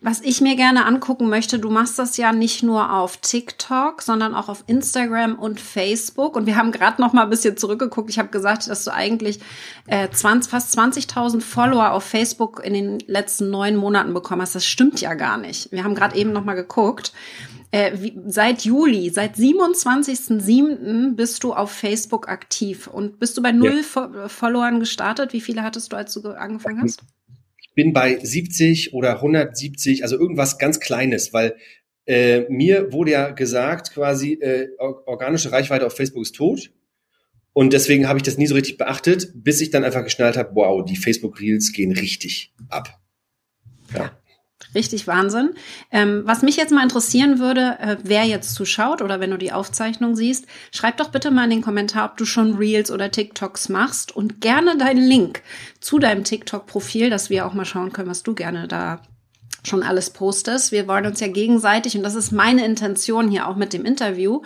Was 0.02 0.22
ich 0.22 0.42
mir 0.42 0.56
gerne 0.56 0.86
angucken 0.86 1.30
möchte, 1.30 1.60
du 1.60 1.70
machst 1.70 1.98
das 2.00 2.18
ja 2.18 2.32
nicht 2.32 2.64
nur 2.64 2.94
auf 2.94 3.18
TikTok, 3.18 4.02
sondern 4.02 4.36
auch 4.36 4.50
auf 4.50 4.64
Instagram 4.68 5.36
und 5.36 5.60
Facebook. 5.60 6.36
Und 6.36 6.46
wir 6.46 6.58
haben 6.58 6.72
gerade 6.72 7.02
noch 7.02 7.14
mal 7.14 7.24
ein 7.24 7.30
bisschen 7.30 7.58
zurückgeguckt. 7.58 8.10
Ich 8.10 8.20
habe 8.20 8.30
gesagt, 8.30 8.68
dass 8.68 8.84
du 8.84 8.94
eigentlich 8.94 9.40
äh, 9.88 10.10
20, 10.10 10.50
fast 10.50 10.78
20.000 10.78 11.42
Follower 11.42 11.92
auf 11.92 12.04
Facebook 12.04 12.62
in 12.64 12.74
den 12.74 13.00
letzten 13.08 13.50
neun 13.50 13.76
Monaten 13.76 14.14
bekommen 14.14 14.42
hast. 14.42 14.56
Das 14.56 14.66
stimmt 14.66 15.02
ja 15.02 15.14
gar 15.14 15.38
nicht. 15.38 15.72
Wir 15.72 15.84
haben 15.84 15.96
gerade 15.96 16.16
eben 16.16 16.34
noch 16.34 16.46
mal 16.46 16.56
geguckt. 16.56 17.14
Äh, 17.76 18.02
wie, 18.02 18.18
seit 18.26 18.62
Juli, 18.62 19.10
seit 19.10 19.36
27.07. 19.36 21.16
bist 21.18 21.44
du 21.44 21.52
auf 21.52 21.72
Facebook 21.72 22.30
aktiv 22.30 22.88
und 22.88 23.20
bist 23.20 23.36
du 23.36 23.42
bei 23.42 23.52
null 23.52 23.82
ja. 23.94 24.30
Followern 24.30 24.80
gestartet? 24.80 25.34
Wie 25.34 25.42
viele 25.42 25.62
hattest 25.62 25.92
du, 25.92 25.98
als 25.98 26.14
du 26.14 26.22
angefangen 26.30 26.82
hast? 26.82 27.04
Ich 27.62 27.74
bin 27.74 27.92
bei 27.92 28.18
70 28.18 28.94
oder 28.94 29.16
170, 29.16 30.04
also 30.04 30.18
irgendwas 30.18 30.58
ganz 30.58 30.80
Kleines, 30.80 31.34
weil 31.34 31.58
äh, 32.06 32.46
mir 32.48 32.94
wurde 32.94 33.12
ja 33.12 33.32
gesagt, 33.32 33.92
quasi 33.92 34.36
äh, 34.36 34.70
organische 34.78 35.52
Reichweite 35.52 35.86
auf 35.86 35.98
Facebook 35.98 36.22
ist 36.22 36.36
tot. 36.36 36.72
Und 37.52 37.74
deswegen 37.74 38.08
habe 38.08 38.20
ich 38.20 38.24
das 38.24 38.38
nie 38.38 38.48
so 38.48 38.56
richtig 38.56 38.78
beachtet, 38.78 39.34
bis 39.36 39.60
ich 39.60 39.70
dann 39.72 39.84
einfach 39.84 40.06
geschnallt 40.06 40.38
habe, 40.38 40.56
wow, 40.56 40.86
die 40.86 40.96
Facebook 40.96 41.42
Reels 41.42 41.74
gehen 41.74 41.92
richtig 41.92 42.54
ab. 42.70 43.02
Ja. 43.94 44.18
Richtig 44.76 45.08
Wahnsinn. 45.08 45.52
Ähm, 45.90 46.24
was 46.26 46.42
mich 46.42 46.58
jetzt 46.58 46.72
mal 46.72 46.84
interessieren 46.84 47.40
würde, 47.40 47.78
äh, 47.80 47.98
wer 48.04 48.26
jetzt 48.26 48.54
zuschaut 48.54 49.02
oder 49.02 49.22
wenn 49.22 49.32
du 49.32 49.38
die 49.38 49.54
Aufzeichnung 49.54 50.16
siehst, 50.16 50.46
schreib 50.72 50.98
doch 50.98 51.10
bitte 51.10 51.32
mal 51.32 51.46
in 51.46 51.50
den 51.50 51.62
Kommentar, 51.62 52.12
ob 52.12 52.18
du 52.18 52.26
schon 52.26 52.56
Reels 52.56 52.92
oder 52.92 53.10
TikToks 53.10 53.70
machst 53.70 54.16
und 54.16 54.42
gerne 54.42 54.78
deinen 54.78 55.04
Link 55.04 55.42
zu 55.80 55.98
deinem 55.98 56.26
TikTok-Profil, 56.26 57.10
dass 57.10 57.30
wir 57.30 57.46
auch 57.46 57.54
mal 57.54 57.66
schauen 57.66 57.94
können, 57.94 58.10
was 58.10 58.24
du 58.24 58.36
gerne 58.36 58.68
da 58.68 59.02
schon 59.64 59.82
alles 59.82 60.10
postest. 60.10 60.72
Wir 60.72 60.88
wollen 60.88 61.06
uns 61.06 61.20
ja 61.20 61.28
gegenseitig, 61.28 61.98
und 61.98 62.04
das 62.04 62.16
ist 62.16 62.32
meine 62.32 62.66
Intention 62.66 63.30
hier 63.30 63.48
auch 63.48 63.56
mit 63.56 63.74
dem 63.74 63.86
Interview, 63.86 64.42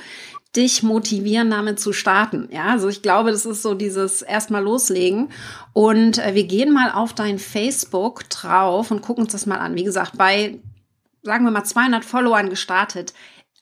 dich 0.55 0.83
motivieren, 0.83 1.51
damit 1.51 1.79
zu 1.79 1.93
starten. 1.93 2.49
Ja, 2.51 2.65
also 2.65 2.89
ich 2.89 3.01
glaube, 3.01 3.31
das 3.31 3.45
ist 3.45 3.61
so 3.61 3.75
dieses 3.75 4.21
erstmal 4.21 4.63
loslegen. 4.63 5.29
Und 5.73 6.17
äh, 6.17 6.33
wir 6.33 6.45
gehen 6.45 6.73
mal 6.73 6.91
auf 6.91 7.13
dein 7.13 7.39
Facebook 7.39 8.29
drauf 8.29 8.91
und 8.91 9.01
gucken 9.01 9.23
uns 9.25 9.33
das 9.33 9.45
mal 9.45 9.59
an. 9.59 9.75
Wie 9.75 9.83
gesagt, 9.83 10.17
bei, 10.17 10.59
sagen 11.21 11.45
wir 11.45 11.51
mal, 11.51 11.63
200 11.63 12.03
Followern 12.03 12.49
gestartet 12.49 13.13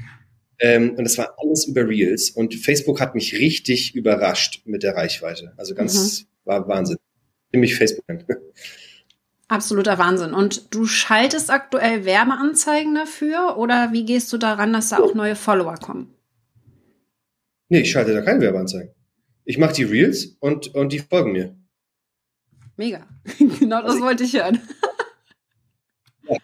Ähm, 0.59 0.95
und 0.97 1.05
das 1.05 1.19
war 1.19 1.35
alles 1.38 1.66
über 1.66 1.87
Reels. 1.87 2.31
Und 2.31 2.55
Facebook 2.55 3.00
hat 3.00 3.14
mich 3.14 3.35
richtig 3.35 3.95
überrascht 3.95 4.62
mit 4.64 4.83
der 4.83 4.97
Reichweite. 4.97 5.52
Also 5.57 5.75
ganz, 5.75 6.23
mhm. 6.23 6.26
war 6.45 6.69
Wahnsinn. 6.69 6.97
Nämlich 7.52 7.75
Facebook. 7.75 8.05
Absoluter 9.49 9.99
Wahnsinn. 9.99 10.35
Und 10.35 10.75
du 10.75 10.87
schaltest 10.87 11.50
aktuell 11.50 12.05
Werbeanzeigen 12.05 12.95
dafür 12.95 13.57
oder 13.57 13.93
wie 13.93 14.05
gehst 14.05 14.33
du 14.33 14.38
daran, 14.38 14.73
dass 14.73 14.88
da 14.88 14.99
auch 14.99 15.15
neue 15.15 15.37
Follower 15.37 15.76
kommen? 15.76 16.12
Nee, 17.69 17.81
ich 17.81 17.91
schalte 17.91 18.12
da 18.12 18.23
keine 18.23 18.41
Werbeanzeigen. 18.41 18.93
Ich 19.45 19.59
mache 19.59 19.75
die 19.75 19.85
Reels 19.85 20.37
und, 20.41 20.75
und 20.75 20.93
die 20.93 20.99
folgen 20.99 21.33
mir. 21.33 21.57
Mega. 22.76 23.07
genau 23.38 23.83
das 23.83 23.93
also 23.93 24.05
wollte 24.05 24.25
ich 24.25 24.35
hören. 24.35 24.61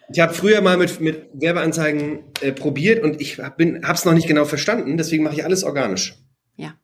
ich 0.09 0.19
habe 0.21 0.33
früher 0.33 0.61
mal 0.61 0.77
mit, 0.77 1.01
mit 1.01 1.29
Werbeanzeigen 1.33 2.23
äh, 2.41 2.53
probiert 2.53 3.03
und 3.03 3.19
ich 3.19 3.39
habe 3.39 3.61
es 3.61 4.05
noch 4.05 4.13
nicht 4.13 4.27
genau 4.27 4.45
verstanden, 4.45 4.97
deswegen 4.97 5.23
mache 5.23 5.35
ich 5.35 5.43
alles 5.43 5.65
organisch. 5.65 6.15
Ja. 6.55 6.75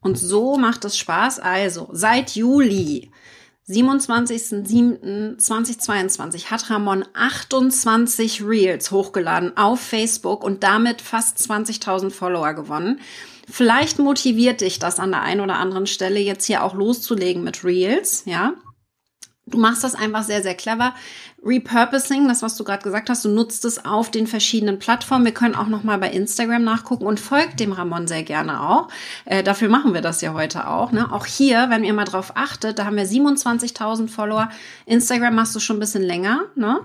Und 0.00 0.16
so 0.16 0.56
macht 0.56 0.84
es 0.84 0.96
Spaß. 0.96 1.40
Also, 1.40 1.88
seit 1.92 2.36
Juli 2.36 3.10
27.07.2022 3.68 6.46
hat 6.46 6.70
Ramon 6.70 7.04
28 7.14 8.46
Reels 8.46 8.92
hochgeladen 8.92 9.56
auf 9.56 9.80
Facebook 9.80 10.44
und 10.44 10.62
damit 10.62 11.02
fast 11.02 11.38
20.000 11.38 12.10
Follower 12.10 12.54
gewonnen. 12.54 13.00
Vielleicht 13.50 13.98
motiviert 13.98 14.60
dich 14.60 14.78
das 14.78 15.00
an 15.00 15.10
der 15.10 15.22
einen 15.22 15.40
oder 15.40 15.56
anderen 15.56 15.88
Stelle 15.88 16.20
jetzt 16.20 16.44
hier 16.44 16.62
auch 16.62 16.74
loszulegen 16.74 17.42
mit 17.42 17.64
Reels, 17.64 18.22
ja? 18.24 18.54
Du 19.48 19.58
machst 19.58 19.84
das 19.84 19.94
einfach 19.94 20.24
sehr, 20.24 20.42
sehr 20.42 20.56
clever. 20.56 20.92
Repurposing, 21.46 22.26
das, 22.26 22.42
was 22.42 22.56
du 22.56 22.64
gerade 22.64 22.82
gesagt 22.82 23.08
hast, 23.08 23.24
du 23.24 23.28
nutzt 23.28 23.64
es 23.64 23.84
auf 23.84 24.10
den 24.10 24.26
verschiedenen 24.26 24.80
Plattformen. 24.80 25.24
Wir 25.24 25.32
können 25.32 25.54
auch 25.54 25.68
nochmal 25.68 25.98
bei 25.98 26.10
Instagram 26.10 26.64
nachgucken 26.64 27.06
und 27.06 27.20
folgt 27.20 27.60
dem 27.60 27.72
Ramon 27.72 28.08
sehr 28.08 28.24
gerne 28.24 28.60
auch. 28.68 28.88
Äh, 29.24 29.44
dafür 29.44 29.68
machen 29.68 29.94
wir 29.94 30.00
das 30.00 30.20
ja 30.20 30.34
heute 30.34 30.68
auch. 30.68 30.90
Ne? 30.90 31.12
Auch 31.12 31.24
hier, 31.24 31.70
wenn 31.70 31.84
ihr 31.84 31.94
mal 31.94 32.04
drauf 32.04 32.32
achtet, 32.34 32.80
da 32.80 32.86
haben 32.86 32.96
wir 32.96 33.06
27.000 33.06 34.08
Follower. 34.08 34.48
Instagram 34.86 35.36
machst 35.36 35.54
du 35.54 35.60
schon 35.60 35.76
ein 35.76 35.80
bisschen 35.80 36.02
länger, 36.02 36.40
ne? 36.56 36.80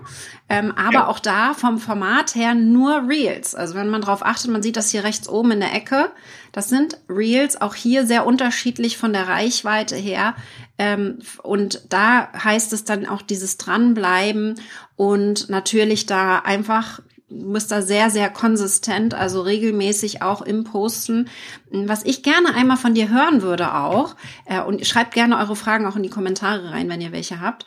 Ähm, 0.48 0.72
aber 0.76 0.92
ja. 0.92 1.06
auch 1.08 1.18
da 1.18 1.54
vom 1.54 1.78
Format 1.78 2.34
her 2.34 2.54
nur 2.54 3.08
Reels. 3.08 3.54
Also 3.54 3.74
wenn 3.74 3.88
man 3.88 4.02
drauf 4.02 4.24
achtet, 4.24 4.50
man 4.50 4.62
sieht 4.62 4.76
das 4.76 4.90
hier 4.90 5.02
rechts 5.02 5.28
oben 5.28 5.52
in 5.52 5.60
der 5.60 5.74
Ecke. 5.74 6.10
Das 6.52 6.68
sind 6.68 6.98
Reels, 7.08 7.60
auch 7.60 7.74
hier 7.74 8.06
sehr 8.06 8.26
unterschiedlich 8.26 8.98
von 8.98 9.14
der 9.14 9.26
Reichweite 9.26 9.96
her. 9.96 10.34
Ähm, 10.78 11.18
und 11.42 11.82
da 11.88 12.28
heißt 12.32 12.72
es 12.72 12.84
dann 12.84 13.06
auch 13.06 13.22
dieses 13.22 13.56
Dranbleiben 13.56 14.51
und 14.96 15.48
natürlich 15.48 16.06
da 16.06 16.38
einfach 16.38 17.00
muss 17.32 17.66
da 17.66 17.82
sehr, 17.82 18.10
sehr 18.10 18.28
konsistent, 18.30 19.14
also 19.14 19.40
regelmäßig 19.40 20.22
auch 20.22 20.42
im 20.42 20.64
Posten. 20.64 21.28
Was 21.70 22.04
ich 22.04 22.22
gerne 22.22 22.54
einmal 22.54 22.76
von 22.76 22.94
dir 22.94 23.08
hören 23.08 23.42
würde 23.42 23.74
auch, 23.74 24.16
äh, 24.46 24.60
und 24.60 24.86
schreibt 24.86 25.14
gerne 25.14 25.38
eure 25.38 25.56
Fragen 25.56 25.86
auch 25.86 25.96
in 25.96 26.02
die 26.02 26.10
Kommentare 26.10 26.70
rein, 26.70 26.88
wenn 26.88 27.00
ihr 27.00 27.12
welche 27.12 27.40
habt. 27.40 27.66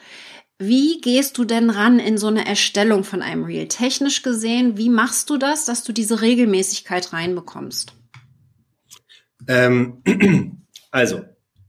Wie 0.57 1.01
gehst 1.01 1.37
du 1.37 1.43
denn 1.43 1.69
ran 1.69 1.99
in 1.99 2.17
so 2.17 2.27
eine 2.27 2.45
Erstellung 2.45 3.03
von 3.03 3.21
einem 3.21 3.43
Reel? 3.43 3.67
Technisch 3.67 4.21
gesehen, 4.21 4.77
wie 4.77 4.89
machst 4.89 5.29
du 5.29 5.37
das, 5.37 5.65
dass 5.65 5.83
du 5.83 5.91
diese 5.91 6.21
Regelmäßigkeit 6.21 7.11
reinbekommst? 7.11 7.93
Ähm, 9.47 10.01
also, 10.91 11.23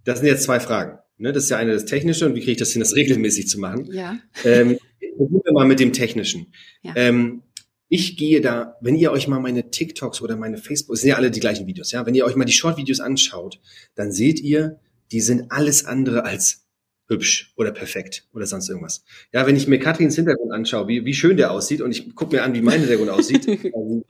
das 0.05 0.21
sind 0.21 0.29
jetzt 0.29 0.45
zwei 0.45 0.61
Fragen. 0.61 0.99
Ne? 1.19 1.33
Das 1.33 1.45
ist 1.45 1.51
ja 1.51 1.57
eine 1.57 1.73
das 1.73 1.85
Technische 1.85 2.27
und 2.27 2.37
wie 2.37 2.41
kriege 2.41 2.53
ich 2.53 2.59
das 2.59 2.71
hin, 2.71 2.81
das 2.81 2.95
regelmäßig 2.95 3.49
zu 3.49 3.59
machen? 3.59 3.89
Ja. 3.93 4.19
Ähm, 4.45 4.79
Probieren 5.17 5.43
wir 5.45 5.53
mal 5.53 5.67
mit 5.67 5.81
dem 5.81 5.93
Technischen. 5.93 6.53
Ja. 6.83 6.93
Ähm, 6.97 7.43
ich 7.89 8.17
gehe 8.17 8.41
da, 8.41 8.77
wenn 8.81 8.97
ihr 8.97 9.13
euch 9.13 9.29
mal 9.29 9.39
meine 9.39 9.71
TikToks 9.71 10.21
oder 10.21 10.37
meine 10.37 10.59
Facebook, 10.59 10.95
es 10.95 11.03
sind 11.03 11.11
ja 11.11 11.17
alle 11.17 11.31
die 11.31 11.41
gleichen 11.41 11.67
Videos, 11.67 11.93
ja, 11.93 12.05
wenn 12.05 12.15
ihr 12.15 12.25
euch 12.25 12.35
mal 12.35 12.45
die 12.45 12.53
Short-Videos 12.53 13.01
anschaut, 13.01 13.61
dann 13.95 14.11
seht 14.11 14.41
ihr, 14.41 14.81
die 15.13 15.21
sind 15.21 15.53
alles 15.53 15.85
andere 15.85 16.25
als 16.25 16.67
hübsch 17.09 17.53
oder 17.57 17.71
perfekt 17.71 18.27
oder 18.33 18.47
sonst 18.47 18.69
irgendwas. 18.69 19.05
Ja, 19.33 19.47
wenn 19.47 19.55
ich 19.55 19.69
mir 19.69 19.79
Katrins 19.79 20.17
Hintergrund 20.17 20.53
anschaue, 20.53 20.89
wie, 20.89 21.05
wie 21.05 21.15
schön 21.15 21.37
der 21.37 21.53
aussieht 21.53 21.81
und 21.81 21.93
ich 21.93 22.15
gucke 22.17 22.35
mir 22.35 22.43
an, 22.43 22.55
wie 22.55 22.61
mein 22.61 22.81
Hintergrund 22.81 23.11
aussieht, 23.11 23.47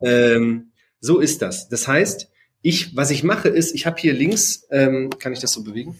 ähm, 0.00 0.72
so 1.00 1.20
ist 1.20 1.42
das. 1.42 1.68
Das 1.68 1.86
heißt, 1.86 2.28
ich, 2.62 2.96
was 2.96 3.10
ich 3.10 3.22
mache, 3.22 3.48
ist, 3.48 3.74
ich 3.74 3.86
habe 3.86 4.00
hier 4.00 4.12
links, 4.12 4.66
ähm, 4.70 5.10
kann 5.18 5.32
ich 5.32 5.38
das 5.38 5.52
so 5.52 5.62
bewegen? 5.62 5.96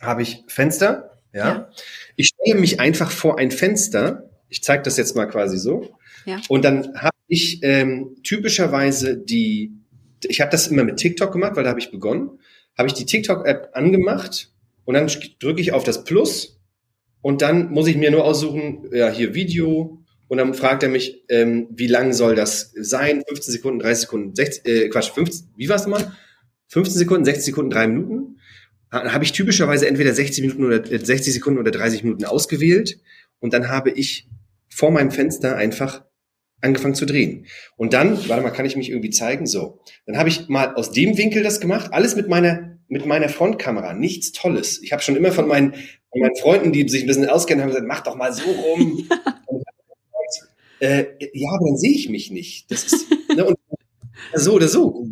Habe 0.00 0.22
ich 0.22 0.44
Fenster, 0.48 1.15
ja. 1.32 1.48
ja. 1.48 1.70
Ich 2.16 2.28
stelle 2.28 2.60
mich 2.60 2.80
einfach 2.80 3.10
vor 3.10 3.38
ein 3.38 3.50
Fenster. 3.50 4.30
Ich 4.48 4.62
zeige 4.62 4.82
das 4.82 4.96
jetzt 4.96 5.16
mal 5.16 5.26
quasi 5.26 5.58
so. 5.58 5.96
Ja. 6.24 6.40
Und 6.48 6.64
dann 6.64 6.94
habe 6.96 7.16
ich 7.28 7.60
ähm, 7.62 8.16
typischerweise 8.22 9.16
die, 9.16 9.72
ich 10.24 10.40
habe 10.40 10.50
das 10.50 10.68
immer 10.68 10.84
mit 10.84 10.96
TikTok 10.96 11.32
gemacht, 11.32 11.56
weil 11.56 11.64
da 11.64 11.70
habe 11.70 11.80
ich 11.80 11.90
begonnen, 11.90 12.38
habe 12.76 12.88
ich 12.88 12.94
die 12.94 13.06
TikTok-App 13.06 13.70
angemacht 13.72 14.52
und 14.84 14.94
dann 14.94 15.10
drücke 15.40 15.60
ich 15.60 15.72
auf 15.72 15.84
das 15.84 16.04
Plus 16.04 16.60
und 17.22 17.42
dann 17.42 17.70
muss 17.70 17.88
ich 17.88 17.96
mir 17.96 18.10
nur 18.10 18.24
aussuchen, 18.24 18.88
ja, 18.92 19.10
hier 19.10 19.34
Video 19.34 20.04
und 20.28 20.38
dann 20.38 20.54
fragt 20.54 20.82
er 20.82 20.88
mich, 20.88 21.24
ähm, 21.28 21.68
wie 21.70 21.86
lang 21.86 22.12
soll 22.12 22.34
das 22.34 22.72
sein? 22.76 23.22
15 23.26 23.52
Sekunden, 23.52 23.78
30 23.78 24.02
Sekunden, 24.02 24.34
60, 24.34 24.66
äh, 24.66 24.88
Quatsch, 24.88 25.12
15, 25.12 25.48
wie 25.56 25.68
war's 25.68 25.86
nochmal? 25.86 26.12
15 26.68 26.98
Sekunden, 26.98 27.24
60 27.24 27.44
Sekunden, 27.44 27.70
3 27.70 27.86
Minuten. 27.88 28.35
Dann 28.90 29.12
habe 29.12 29.24
ich 29.24 29.32
typischerweise 29.32 29.86
entweder 29.88 30.12
60 30.12 30.42
Minuten 30.42 30.64
oder 30.64 30.84
60 30.84 31.10
äh, 31.10 31.30
Sekunden 31.30 31.58
oder 31.58 31.70
30 31.70 32.04
Minuten 32.04 32.24
ausgewählt 32.24 32.98
und 33.40 33.52
dann 33.52 33.68
habe 33.68 33.90
ich 33.90 34.28
vor 34.68 34.90
meinem 34.90 35.10
Fenster 35.10 35.56
einfach 35.56 36.04
angefangen 36.60 36.94
zu 36.94 37.06
drehen. 37.06 37.46
Und 37.76 37.92
dann, 37.92 38.28
warte 38.28 38.42
mal, 38.42 38.50
kann 38.50 38.66
ich 38.66 38.76
mich 38.76 38.90
irgendwie 38.90 39.10
zeigen? 39.10 39.46
So. 39.46 39.80
Dann 40.06 40.16
habe 40.18 40.28
ich 40.28 40.48
mal 40.48 40.74
aus 40.74 40.90
dem 40.92 41.18
Winkel 41.18 41.42
das 41.42 41.60
gemacht, 41.60 41.92
alles 41.92 42.16
mit 42.16 42.28
meiner, 42.28 42.78
mit 42.88 43.06
meiner 43.06 43.28
Frontkamera, 43.28 43.92
nichts 43.94 44.32
Tolles. 44.32 44.82
Ich 44.82 44.92
habe 44.92 45.02
schon 45.02 45.16
immer 45.16 45.32
von 45.32 45.48
meinen, 45.48 45.72
von 45.72 46.20
meinen 46.20 46.36
Freunden, 46.36 46.72
die 46.72 46.88
sich 46.88 47.02
ein 47.02 47.06
bisschen 47.06 47.28
auskennen, 47.28 47.62
haben 47.62 47.70
gesagt, 47.70 47.86
mach 47.86 48.00
doch 48.00 48.16
mal 48.16 48.32
so 48.32 48.42
rum. 48.44 49.08
äh, 50.80 51.04
ja, 51.32 51.50
aber 51.50 51.68
dann 51.68 51.76
sehe 51.76 51.94
ich 51.94 52.08
mich 52.08 52.30
nicht. 52.30 52.70
Das 52.70 52.84
ist, 52.84 53.06
ne, 53.34 53.44
und 53.44 53.56
so 54.34 54.54
oder 54.54 54.68
so. 54.68 55.05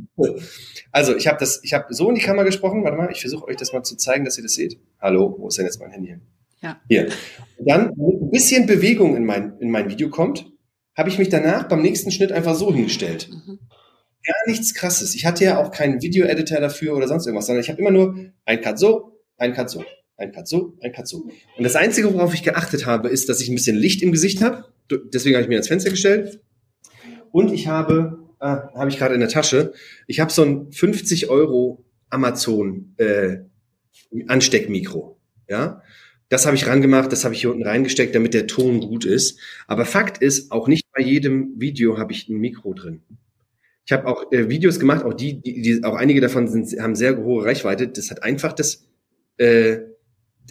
Also 0.93 1.17
ich 1.17 1.27
habe 1.27 1.39
das, 1.39 1.61
ich 1.65 1.73
habe 1.75 1.93
so 1.93 2.09
in 2.09 2.15
die 2.15 2.21
Kamera 2.21 2.45
gesprochen. 2.45 2.85
Warte 2.85 2.97
mal, 2.97 3.11
ich 3.11 3.21
versuche 3.21 3.47
euch 3.47 3.57
das 3.57 3.73
mal 3.73 3.83
zu 3.83 3.97
zeigen, 3.97 4.25
dass 4.25 4.37
ihr 4.37 4.45
das 4.45 4.55
seht. 4.55 4.79
Hallo, 5.01 5.35
wo 5.39 5.49
ist 5.49 5.59
denn 5.59 5.67
jetzt 5.67 5.81
mein 5.81 5.91
Handy? 5.91 6.17
Ja. 6.61 6.81
Hier. 6.89 7.09
Und 7.59 7.69
dann 7.69 7.93
mit 7.97 8.23
ein 8.23 8.31
bisschen 8.31 8.67
Bewegung 8.67 9.17
in 9.17 9.25
mein, 9.25 9.59
in 9.61 9.71
mein 9.71 9.91
Video 9.91 10.09
kommt, 10.09 10.47
habe 10.97 11.09
ich 11.09 11.19
mich 11.19 11.29
danach 11.29 11.69
beim 11.69 11.83
nächsten 11.83 12.11
Schnitt 12.11 12.33
einfach 12.33 12.55
so 12.55 12.73
hingestellt. 12.73 13.29
Mhm. 13.31 13.59
Gar 14.27 14.47
nichts 14.47 14.73
krasses. 14.73 15.15
Ich 15.15 15.27
hatte 15.27 15.45
ja 15.45 15.59
auch 15.59 15.71
keinen 15.71 16.01
Video-Editor 16.01 16.61
dafür 16.61 16.97
oder 16.97 17.09
sonst 17.09 17.27
irgendwas, 17.27 17.47
sondern 17.47 17.63
ich 17.63 17.69
habe 17.69 17.81
immer 17.81 17.91
nur 17.91 18.17
ein 18.47 18.61
Cut 18.61 18.79
so, 18.79 19.21
ein 19.37 19.53
Cut 19.53 19.69
so, 19.69 19.85
ein 20.17 20.33
Cut 20.33 20.49
so, 20.49 20.79
ein 20.81 20.93
Cut 20.93 21.07
so. 21.07 21.29
Und 21.59 21.65
das 21.65 21.77
Einzige, 21.77 22.15
worauf 22.15 22.33
ich 22.33 22.43
geachtet 22.43 22.87
habe, 22.87 23.09
ist, 23.09 23.29
dass 23.29 23.41
ich 23.41 23.49
ein 23.49 23.55
bisschen 23.55 23.77
Licht 23.77 24.03
im 24.03 24.13
Gesicht 24.13 24.41
habe. 24.41 24.65
Deswegen 25.13 25.35
habe 25.35 25.43
ich 25.43 25.49
mir 25.49 25.57
ans 25.57 25.69
Fenster 25.69 25.91
gestellt. 25.91 26.41
Und 27.33 27.53
ich 27.53 27.67
habe, 27.67 28.24
ah, 28.45 28.71
habe 28.75 28.91
ich 28.91 28.99
gerade 28.99 29.15
in 29.15 29.21
der 29.21 29.29
Tasche, 29.29 29.73
ich 30.07 30.21
habe 30.21 30.33
so 30.33 30.43
ein 30.43 30.71
50 30.73 31.31
Euro 31.31 31.85
Amazon 32.11 32.95
äh, 32.99 33.39
Ansteckmikro. 34.29 35.19
Ja, 35.49 35.83
das 36.29 36.47
habe 36.47 36.57
ich 36.57 36.67
rangemacht, 36.67 37.13
das 37.13 37.25
habe 37.25 37.35
ich 37.35 37.43
hier 37.43 37.51
unten 37.51 37.67
reingesteckt, 37.67 38.15
damit 38.15 38.35
der 38.35 38.47
Ton 38.47 38.81
gut 38.81 39.05
ist. 39.05 39.39
Aber 39.67 39.85
Fakt 39.85 40.19
ist, 40.19 40.51
auch 40.53 40.69
nicht 40.69 40.87
bei 40.93 41.03
jedem 41.03 41.61
Video 41.61 41.99
habe 41.99 42.13
ich 42.13 42.29
ein 42.29 42.39
Mikro 42.39 42.75
drin. 42.75 43.03
Ich 43.87 43.93
habe 43.93 44.07
auch 44.07 44.33
äh, 44.33 44.49
Videos 44.49 44.81
gemacht, 44.81 45.05
auch 45.05 45.13
die, 45.13 45.41
die, 45.41 45.61
die, 45.61 45.85
auch 45.85 45.95
einige 45.95 46.21
davon 46.21 46.49
sind, 46.49 46.81
haben 46.81 46.95
sehr 46.95 47.19
hohe 47.19 47.45
Reichweite. 47.45 47.89
Das 47.89 48.11
hat 48.11 48.23
einfach 48.23 48.55
das, 48.55 48.87
äh, 49.37 49.79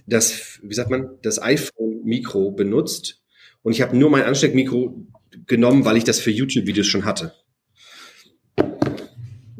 das, 0.06 0.60
wie 0.62 0.76
sagt 0.76 0.92
man, 0.92 1.18
das 1.24 1.42
iPhone-Mikro 1.42 2.52
benutzt. 2.52 3.24
Und 3.64 3.72
ich 3.72 3.82
habe 3.82 3.98
nur 3.98 4.12
mein 4.12 4.24
Ansteckmikro 4.24 5.08
genommen, 5.48 5.86
weil 5.86 5.98
ich 5.98 6.04
das 6.04 6.20
für 6.20 6.30
YouTube-Videos 6.30 6.86
schon 6.86 7.06
hatte. 7.06 7.34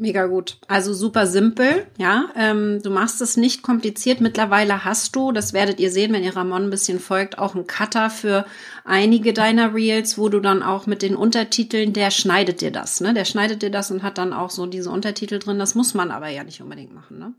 Mega 0.04 0.26
gut. 0.26 0.58
Also 0.68 0.92
super 0.92 1.26
simpel, 1.26 1.86
ja. 1.96 2.28
Ähm, 2.36 2.82
du 2.82 2.90
machst 2.90 3.22
es 3.22 3.38
nicht 3.38 3.62
kompliziert. 3.62 4.20
Mittlerweile 4.20 4.84
hast 4.84 5.16
du, 5.16 5.32
das 5.32 5.54
werdet 5.54 5.80
ihr 5.80 5.90
sehen, 5.90 6.12
wenn 6.12 6.22
ihr 6.22 6.36
Ramon 6.36 6.64
ein 6.64 6.70
bisschen 6.70 7.00
folgt, 7.00 7.38
auch 7.38 7.54
einen 7.54 7.66
Cutter 7.66 8.10
für 8.10 8.44
einige 8.84 9.32
deiner 9.32 9.74
Reels, 9.74 10.18
wo 10.18 10.28
du 10.28 10.40
dann 10.40 10.62
auch 10.62 10.86
mit 10.86 11.00
den 11.00 11.16
Untertiteln, 11.16 11.94
der 11.94 12.10
schneidet 12.10 12.60
dir 12.60 12.70
das, 12.70 13.00
ne? 13.00 13.14
Der 13.14 13.24
schneidet 13.24 13.62
dir 13.62 13.70
das 13.70 13.90
und 13.90 14.02
hat 14.02 14.18
dann 14.18 14.34
auch 14.34 14.50
so 14.50 14.66
diese 14.66 14.90
Untertitel 14.90 15.38
drin. 15.38 15.58
Das 15.58 15.74
muss 15.74 15.94
man 15.94 16.10
aber 16.10 16.28
ja 16.28 16.44
nicht 16.44 16.60
unbedingt 16.60 16.92
machen, 16.92 17.18
ne? 17.18 17.32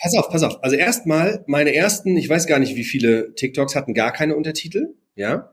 Pass 0.00 0.16
auf, 0.16 0.30
pass 0.30 0.42
auf. 0.44 0.64
Also 0.64 0.76
erstmal, 0.76 1.44
meine 1.46 1.74
ersten, 1.74 2.16
ich 2.16 2.30
weiß 2.30 2.46
gar 2.46 2.58
nicht, 2.58 2.74
wie 2.74 2.84
viele 2.84 3.34
TikToks 3.34 3.74
hatten 3.76 3.92
gar 3.92 4.14
keine 4.14 4.34
Untertitel, 4.34 4.94
ja. 5.14 5.52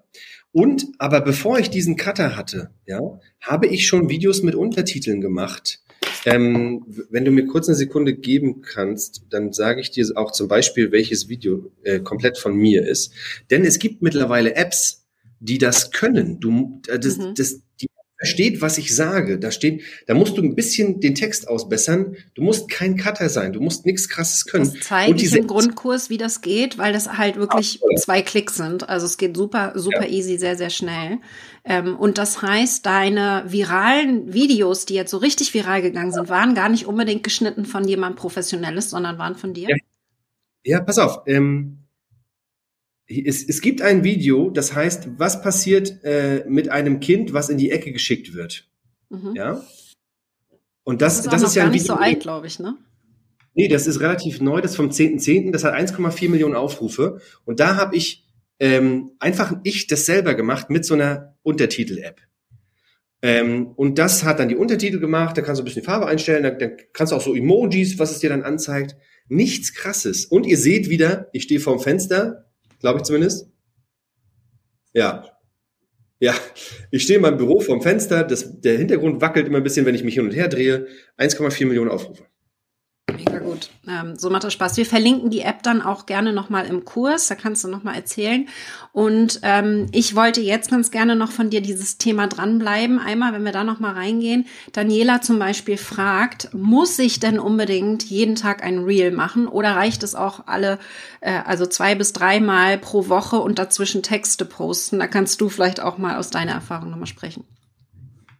Und, 0.53 0.87
aber 0.99 1.19
bevor 1.19 1.59
ich 1.59 1.69
diesen 1.69 1.97
Cutter 1.97 2.37
hatte, 2.37 2.69
ja, 2.85 3.01
habe 3.41 3.67
ich 3.67 3.85
schon 3.87 4.07
Videos 4.07 4.41
mit 4.41 4.55
Untertiteln 4.55 5.19
gemacht 5.19 5.81
ähm, 6.25 6.83
wenn 7.09 7.23
du 7.23 7.31
mir 7.31 7.45
kurz 7.45 7.67
eine 7.67 7.75
Sekunde 7.75 8.15
geben 8.15 8.61
kannst, 8.61 9.25
dann 9.29 9.53
sage 9.53 9.81
ich 9.81 9.91
dir 9.91 10.05
auch 10.15 10.31
zum 10.31 10.47
Beispiel, 10.47 10.91
welches 10.91 11.29
Video 11.29 11.71
äh, 11.83 11.99
komplett 11.99 12.37
von 12.37 12.55
mir 12.55 12.87
ist. 12.87 13.13
Denn 13.51 13.63
es 13.63 13.77
gibt 13.79 14.01
mittlerweile 14.01 14.55
Apps, 14.55 15.05
die 15.39 15.59
das 15.59 15.91
können. 15.91 16.39
Du, 16.39 16.81
äh, 16.87 16.97
das, 16.97 17.17
mhm. 17.17 17.35
das, 17.35 17.61
die 17.79 17.87
versteht, 18.17 18.61
was 18.61 18.77
ich 18.77 18.95
sage. 18.95 19.39
Da 19.39 19.51
steht, 19.51 19.83
da 20.07 20.13
musst 20.13 20.37
du 20.37 20.41
ein 20.41 20.55
bisschen 20.55 20.99
den 20.99 21.15
Text 21.15 21.47
ausbessern. 21.47 22.15
Du 22.33 22.41
musst 22.41 22.69
kein 22.69 22.95
Cutter 22.95 23.29
sein. 23.29 23.53
Du 23.53 23.59
musst 23.59 23.85
nichts 23.85 24.07
Krasses 24.07 24.45
können. 24.45 24.71
Das 24.73 24.87
zeige 24.87 25.21
ich 25.21 25.35
im 25.35 25.47
Grundkurs, 25.47 26.09
wie 26.09 26.17
das 26.17 26.41
geht, 26.41 26.77
weil 26.77 26.93
das 26.93 27.17
halt 27.17 27.35
wirklich 27.35 27.81
Ach, 27.83 28.01
zwei 28.01 28.21
Klicks 28.21 28.55
sind. 28.55 28.87
Also 28.87 29.05
es 29.05 29.17
geht 29.17 29.35
super, 29.35 29.73
super 29.75 30.05
ja. 30.05 30.09
easy, 30.09 30.37
sehr, 30.37 30.55
sehr 30.55 30.69
schnell. 30.69 31.19
Ähm, 31.65 31.97
und 31.97 32.17
das 32.17 32.41
heißt, 32.41 32.85
deine 32.85 33.43
viralen 33.47 34.33
Videos, 34.33 34.85
die 34.85 34.93
jetzt 34.93 35.11
so 35.11 35.17
richtig 35.17 35.53
viral 35.53 35.81
gegangen 35.81 36.11
sind, 36.11 36.29
waren 36.29 36.55
gar 36.55 36.69
nicht 36.69 36.85
unbedingt 36.85 37.23
geschnitten 37.23 37.65
von 37.65 37.87
jemandem 37.87 38.17
Professionelles, 38.17 38.89
sondern 38.89 39.17
waren 39.17 39.35
von 39.35 39.53
dir. 39.53 39.69
Ja, 39.69 39.75
ja 40.63 40.81
pass 40.81 40.99
auf. 40.99 41.23
Ähm 41.27 41.84
es, 43.07 43.47
es 43.47 43.61
gibt 43.61 43.81
ein 43.81 44.03
Video, 44.03 44.49
das 44.49 44.73
heißt, 44.73 45.09
was 45.17 45.41
passiert 45.41 46.03
äh, 46.03 46.43
mit 46.47 46.69
einem 46.69 46.99
Kind, 46.99 47.33
was 47.33 47.49
in 47.49 47.57
die 47.57 47.71
Ecke 47.71 47.91
geschickt 47.91 48.33
wird. 48.33 48.67
Mhm. 49.09 49.35
Ja. 49.35 49.63
Und 50.83 51.01
das, 51.01 51.17
das 51.17 51.25
ist, 51.25 51.33
das 51.33 51.43
ist 51.43 51.55
ja 51.55 51.63
ein 51.63 51.69
Video. 51.69 51.73
nicht 51.73 51.87
so 51.87 51.93
alt, 51.95 52.19
glaube 52.19 52.47
ich, 52.47 52.59
ne? 52.59 52.77
Nee, 53.53 53.69
das 53.69 53.87
ist 53.87 54.01
relativ 54.01 54.41
neu, 54.41 54.59
das 54.59 54.71
ist 54.71 54.77
vom 54.77 54.89
10.10., 54.89 55.47
.10., 55.47 55.51
das 55.51 55.63
hat 55.63 55.73
1,4 55.73 56.29
Millionen 56.29 56.55
Aufrufe. 56.55 57.21
Und 57.45 57.59
da 57.59 57.77
habe 57.77 57.95
ich 57.95 58.25
ähm, 58.59 59.11
einfach 59.19 59.53
ich 59.63 59.87
das 59.87 60.05
selber 60.05 60.33
gemacht 60.33 60.69
mit 60.69 60.85
so 60.85 60.93
einer 60.93 61.37
Untertitel-App. 61.43 62.21
Ähm, 63.21 63.67
und 63.75 63.97
das 63.97 64.23
hat 64.23 64.39
dann 64.39 64.49
die 64.49 64.55
Untertitel 64.55 64.99
gemacht, 64.99 65.37
da 65.37 65.41
kannst 65.41 65.59
du 65.59 65.63
ein 65.63 65.65
bisschen 65.65 65.81
die 65.81 65.85
Farbe 65.85 66.07
einstellen, 66.07 66.43
da, 66.43 66.51
da 66.51 66.67
kannst 66.93 67.11
du 67.11 67.15
auch 67.15 67.21
so 67.21 67.33
Emojis, 67.33 67.97
was 67.97 68.11
es 68.11 68.19
dir 68.19 68.29
dann 68.29 68.43
anzeigt. 68.43 68.95
Nichts 69.27 69.73
krasses. 69.73 70.25
Und 70.25 70.45
ihr 70.45 70.57
seht 70.57 70.89
wieder, 70.89 71.29
ich 71.33 71.43
stehe 71.43 71.59
vorm 71.59 71.79
Fenster, 71.79 72.44
glaube 72.85 72.99
ich 72.99 73.03
zumindest. 73.03 73.49
Ja. 74.93 75.25
Ja, 76.19 76.35
ich 76.91 77.01
stehe 77.01 77.17
in 77.17 77.23
meinem 77.23 77.37
Büro 77.37 77.59
vorm 77.59 77.81
Fenster, 77.81 78.23
das, 78.23 78.61
der 78.61 78.77
Hintergrund 78.77 79.21
wackelt 79.21 79.47
immer 79.47 79.57
ein 79.57 79.63
bisschen, 79.63 79.87
wenn 79.87 79.95
ich 79.95 80.03
mich 80.03 80.13
hin 80.13 80.25
und 80.25 80.35
her 80.35 80.47
drehe. 80.47 80.87
1,4 81.17 81.65
Millionen 81.65 81.89
Aufrufe. 81.89 82.25
Mega 83.13 83.37
gut. 83.37 83.69
Ähm, 83.87 84.17
so 84.17 84.31
macht 84.31 84.45
das 84.45 84.53
Spaß. 84.53 84.77
Wir 84.77 84.85
verlinken 84.85 85.29
die 85.29 85.41
App 85.41 85.61
dann 85.61 85.83
auch 85.83 86.07
gerne 86.07 86.33
nochmal 86.33 86.65
im 86.65 86.85
Kurs. 86.85 87.27
Da 87.27 87.35
kannst 87.35 87.63
du 87.63 87.67
nochmal 87.67 87.95
erzählen. 87.95 88.47
Und 88.93 89.39
ähm, 89.43 89.87
ich 89.91 90.15
wollte 90.15 90.41
jetzt 90.41 90.71
ganz 90.71 90.89
gerne 90.89 91.15
noch 91.15 91.31
von 91.31 91.51
dir 91.51 91.61
dieses 91.61 91.99
Thema 91.99 92.27
dranbleiben. 92.27 92.97
Einmal, 92.97 93.31
wenn 93.33 93.45
wir 93.45 93.51
da 93.51 93.63
nochmal 93.63 93.93
reingehen. 93.93 94.47
Daniela 94.73 95.21
zum 95.21 95.37
Beispiel 95.37 95.77
fragt, 95.77 96.51
muss 96.55 96.97
ich 96.97 97.19
denn 97.19 97.37
unbedingt 97.37 98.03
jeden 98.03 98.35
Tag 98.35 98.63
ein 98.63 98.79
Reel 98.79 99.11
machen 99.11 99.47
oder 99.47 99.75
reicht 99.75 100.01
es 100.01 100.15
auch 100.15 100.47
alle, 100.47 100.79
äh, 101.21 101.41
also 101.45 101.67
zwei 101.67 101.93
bis 101.93 102.11
dreimal 102.11 102.79
pro 102.79 103.07
Woche 103.07 103.35
und 103.37 103.59
dazwischen 103.59 104.01
Texte 104.01 104.45
posten? 104.45 104.97
Da 104.97 105.05
kannst 105.05 105.39
du 105.41 105.49
vielleicht 105.49 105.79
auch 105.79 105.99
mal 105.99 106.17
aus 106.17 106.31
deiner 106.31 106.53
Erfahrung 106.53 106.89
nochmal 106.89 107.05
sprechen. 107.05 107.43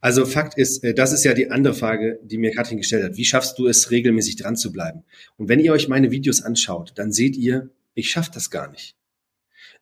Also 0.06 0.24
Fakt 0.28 0.56
ist, 0.56 0.84
äh, 0.84 0.94
das 0.94 1.14
ist 1.14 1.24
ja 1.24 1.34
die 1.34 1.50
andere 1.50 1.74
Frage, 1.74 2.20
die 2.22 2.38
mir 2.38 2.52
Katrin 2.52 2.78
gestellt 2.78 3.04
hat. 3.04 3.18
Wie 3.18 3.26
schaffst 3.26 3.58
du 3.58 3.66
es, 3.66 3.90
regelmäßig 3.90 4.36
dran 4.36 4.56
zu 4.56 4.72
bleiben? 4.72 5.04
Und 5.36 5.50
wenn 5.50 5.60
ihr 5.60 5.74
euch 5.74 5.88
meine 5.88 6.12
Videos 6.12 6.44
anschaut, 6.44 6.92
dann 6.94 7.12
seht 7.12 7.36
ihr, 7.36 7.72
ich 7.96 8.12
schaffe 8.12 8.30
das 8.32 8.52
gar 8.52 8.70
nicht. 8.70 8.96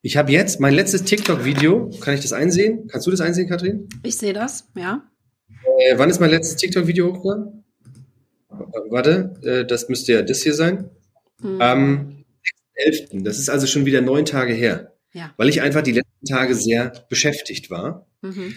Ich 0.01 0.15
habe 0.15 0.31
jetzt 0.31 0.61
mein 0.61 0.73
letztes 0.73 1.03
TikTok-Video. 1.03 1.89
Kann 1.99 2.13
ich 2.13 2.21
das 2.21 2.31
einsehen? 2.31 2.87
Kannst 2.87 3.05
du 3.05 3.11
das 3.11 3.19
einsehen, 3.19 3.49
Katrin? 3.49 3.89
Ich 4.03 4.15
sehe 4.15 4.31
das, 4.31 4.69
ja. 4.77 5.03
Äh, 5.79 5.97
wann 5.97 6.09
ist 6.09 6.21
mein 6.21 6.29
letztes 6.29 6.55
TikTok-Video 6.55 7.13
hochgeladen? 7.13 7.65
Warte, 8.91 9.33
äh, 9.43 9.65
das 9.65 9.89
müsste 9.89 10.13
ja 10.13 10.21
das 10.21 10.41
hier 10.41 10.53
sein. 10.53 10.89
Mhm. 11.41 11.61
Am 11.61 12.25
11. 12.75 13.09
Das 13.23 13.39
ist 13.39 13.49
also 13.49 13.67
schon 13.67 13.85
wieder 13.85 13.99
neun 13.99 14.23
Tage 14.23 14.53
her. 14.53 14.93
Ja. 15.11 15.33
Weil 15.35 15.49
ich 15.49 15.61
einfach 15.61 15.81
die 15.81 15.91
letzten 15.91 16.25
Tage 16.25 16.55
sehr 16.55 16.93
beschäftigt 17.09 17.69
war. 17.69 18.07
Mhm. 18.21 18.55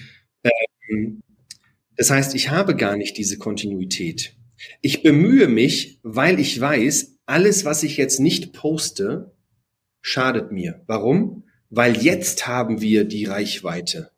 Ähm, 0.88 1.22
das 1.96 2.10
heißt, 2.10 2.34
ich 2.34 2.50
habe 2.50 2.76
gar 2.76 2.96
nicht 2.96 3.16
diese 3.16 3.38
Kontinuität. 3.38 4.34
Ich 4.80 5.02
bemühe 5.02 5.48
mich, 5.48 6.00
weil 6.02 6.40
ich 6.40 6.60
weiß, 6.60 7.16
alles, 7.26 7.64
was 7.64 7.82
ich 7.82 7.96
jetzt 7.96 8.20
nicht 8.20 8.52
poste, 8.52 9.32
schadet 10.00 10.52
mir. 10.52 10.82
Warum? 10.86 11.44
Weil 11.70 11.96
jetzt 11.96 12.46
haben 12.46 12.80
wir 12.80 13.04
die 13.04 13.24
Reichweite. 13.24 14.10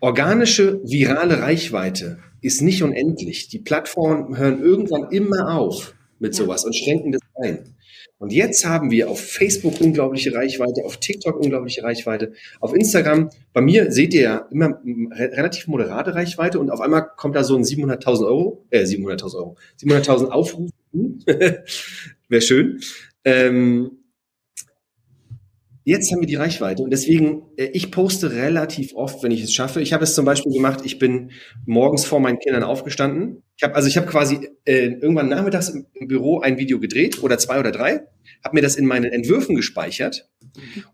Organische, 0.00 0.80
virale 0.84 1.40
Reichweite 1.40 2.18
ist 2.40 2.62
nicht 2.62 2.82
unendlich. 2.82 3.48
Die 3.48 3.58
Plattformen 3.58 4.36
hören 4.36 4.60
irgendwann 4.60 5.10
immer 5.10 5.56
auf 5.56 5.94
mit 6.20 6.34
sowas 6.34 6.64
und 6.64 6.74
schränken 6.74 7.12
das 7.12 7.20
ein. 7.42 7.74
Und 8.18 8.32
jetzt 8.32 8.64
haben 8.64 8.90
wir 8.90 9.08
auf 9.10 9.20
Facebook 9.20 9.80
unglaubliche 9.80 10.34
Reichweite, 10.34 10.84
auf 10.84 10.96
TikTok 10.96 11.38
unglaubliche 11.38 11.84
Reichweite, 11.84 12.32
auf 12.60 12.74
Instagram. 12.74 13.30
Bei 13.52 13.60
mir 13.60 13.92
seht 13.92 14.12
ihr 14.12 14.22
ja 14.22 14.48
immer 14.50 14.80
re 14.84 15.30
relativ 15.32 15.68
moderate 15.68 16.14
Reichweite 16.14 16.58
und 16.58 16.70
auf 16.70 16.80
einmal 16.80 17.08
kommt 17.16 17.36
da 17.36 17.44
so 17.44 17.56
ein 17.56 17.62
700.000 17.62 18.26
Euro, 18.26 18.64
äh 18.70 18.82
700.000 18.82 19.36
Euro, 19.36 19.56
700.000 19.80 20.28
Aufrufe. 20.30 20.72
Wäre 22.28 22.42
schön. 22.42 22.80
Ähm, 23.24 23.90
Jetzt 25.88 26.12
haben 26.12 26.20
wir 26.20 26.26
die 26.26 26.34
Reichweite 26.34 26.82
und 26.82 26.90
deswegen, 26.90 27.44
äh, 27.56 27.70
ich 27.72 27.90
poste 27.90 28.32
relativ 28.32 28.94
oft, 28.94 29.22
wenn 29.22 29.30
ich 29.30 29.42
es 29.42 29.54
schaffe. 29.54 29.80
Ich 29.80 29.94
habe 29.94 30.04
es 30.04 30.14
zum 30.14 30.26
Beispiel 30.26 30.52
gemacht, 30.52 30.80
ich 30.84 30.98
bin 30.98 31.30
morgens 31.64 32.04
vor 32.04 32.20
meinen 32.20 32.38
Kindern 32.38 32.62
aufgestanden. 32.62 33.42
Ich 33.56 33.62
habe 33.62 33.74
also 33.74 33.88
ich 33.88 33.96
habe 33.96 34.06
quasi 34.06 34.50
äh, 34.66 34.88
irgendwann 34.88 35.30
nachmittags 35.30 35.70
im, 35.70 35.86
Büro 36.06 36.40
ein 36.40 36.58
Video 36.58 36.78
gedreht 36.78 37.22
oder 37.22 37.38
zwei 37.38 37.58
oder 37.58 37.72
drei, 37.72 38.02
habe 38.44 38.56
mir 38.56 38.60
das 38.60 38.76
in 38.76 38.84
meinen 38.84 39.10
Entwürfen 39.10 39.56
gespeichert 39.56 40.28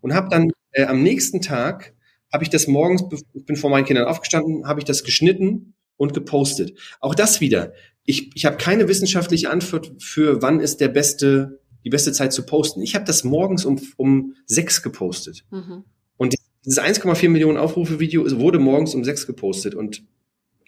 und 0.01 0.15
habe 0.15 0.29
dann 0.31 0.53
äh, 0.71 0.85
am 0.85 1.03
nächsten 1.03 1.41
Tag 1.41 1.93
habe 2.33 2.45
ich 2.45 2.51
das 2.51 2.69
morgens, 2.69 3.03
ich 3.33 3.45
bin 3.47 3.57
vor 3.57 3.71
meinen 3.71 3.87
Kindern 3.87 4.07
aufgestanden, 4.07 4.69
habe 4.69 4.79
ich 4.79 4.85
das 4.85 5.03
geschnitten 5.03 5.75
und 5.97 6.15
gepostet. 6.15 6.79
Auch 7.01 7.17
das 7.17 7.41
wieder. 7.41 7.73
Ich, 8.05 8.31
ich 8.37 8.45
habe 8.45 8.59
keine 8.59 8.87
wissenschaftliche 8.87 9.51
Antwort 9.51 9.91
für, 10.01 10.41
wann 10.41 10.61
ist 10.61 10.81
der 10.81 10.89
beste 10.89 11.64
die 11.85 11.91
beste 11.91 12.13
Zeit 12.13 12.33
zu 12.33 12.45
posten. 12.45 12.83
Ich 12.83 12.95
habe 12.95 13.05
das 13.05 13.25
morgens 13.25 13.65
um, 13.65 13.81
um 13.97 14.35
sechs 14.47 14.83
gepostet. 14.83 15.45
Mhm. 15.51 15.85
Und 16.17 16.35
dieses 16.65 16.81
1,4 16.81 17.29
Millionen 17.29 17.59
Aufrufe 17.59 18.01
Video 18.01 18.25
wurde 18.39 18.59
morgens 18.59 18.95
um 18.95 19.05
sechs 19.05 19.27
gepostet 19.27 19.75
und 19.75 20.03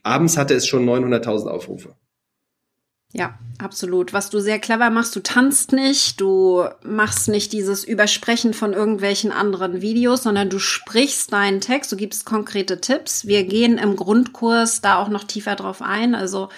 abends 0.02 0.37
hatte 0.37 0.55
es 0.55 0.66
schon 0.66 0.87
900.000 0.87 1.46
Aufrufe. 1.48 1.96
Ja, 3.12 3.38
absolut. 3.59 4.12
Was 4.12 4.31
du 4.31 4.40
sehr 4.40 4.59
clever 4.59 4.90
machst, 4.90 5.16
du 5.16 5.20
tanzt 5.20 5.72
nicht, 5.72 6.20
du 6.20 6.64
machst 6.83 7.29
nicht 7.29 7.52
dieses 7.52 7.85
Übersprechen 7.85 8.52
von 8.52 8.72
irgendwelchen 8.72 9.33
anderen 9.33 9.81
Videos, 9.81 10.24
sondern 10.24 10.50
du 10.50 10.59
sprichst 10.59 11.33
deinen 11.33 11.61
Text, 11.61 11.90
du 11.92 11.96
gibst 11.96 12.26
konkrete 12.26 12.81
Tipps. 12.81 13.26
Wir 13.26 13.44
gehen 13.44 13.79
im 13.79 13.96
Grundkurs 13.96 14.83
da 14.83 14.98
auch 14.98 15.09
noch 15.09 15.24
tiefer 15.24 15.55
drauf 15.55 15.81
ein. 15.81 16.14
Also 16.14 16.48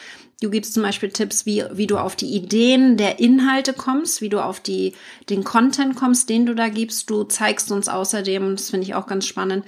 Du 0.40 0.50
gibst 0.50 0.74
zum 0.74 0.84
Beispiel 0.84 1.10
Tipps, 1.10 1.46
wie, 1.46 1.64
wie 1.72 1.88
du 1.88 1.98
auf 1.98 2.14
die 2.14 2.32
Ideen 2.32 2.96
der 2.96 3.18
Inhalte 3.18 3.72
kommst, 3.72 4.20
wie 4.20 4.28
du 4.28 4.40
auf 4.40 4.60
die, 4.60 4.92
den 5.28 5.42
Content 5.42 5.96
kommst, 5.96 6.28
den 6.28 6.46
du 6.46 6.54
da 6.54 6.68
gibst. 6.68 7.10
Du 7.10 7.24
zeigst 7.24 7.72
uns 7.72 7.88
außerdem, 7.88 8.54
das 8.54 8.70
finde 8.70 8.86
ich 8.86 8.94
auch 8.94 9.06
ganz 9.08 9.26
spannend, 9.26 9.64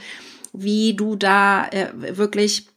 wie 0.53 0.95
du 0.95 1.17
da 1.17 1.67
äh, 1.69 1.89
wirklich 2.17 2.69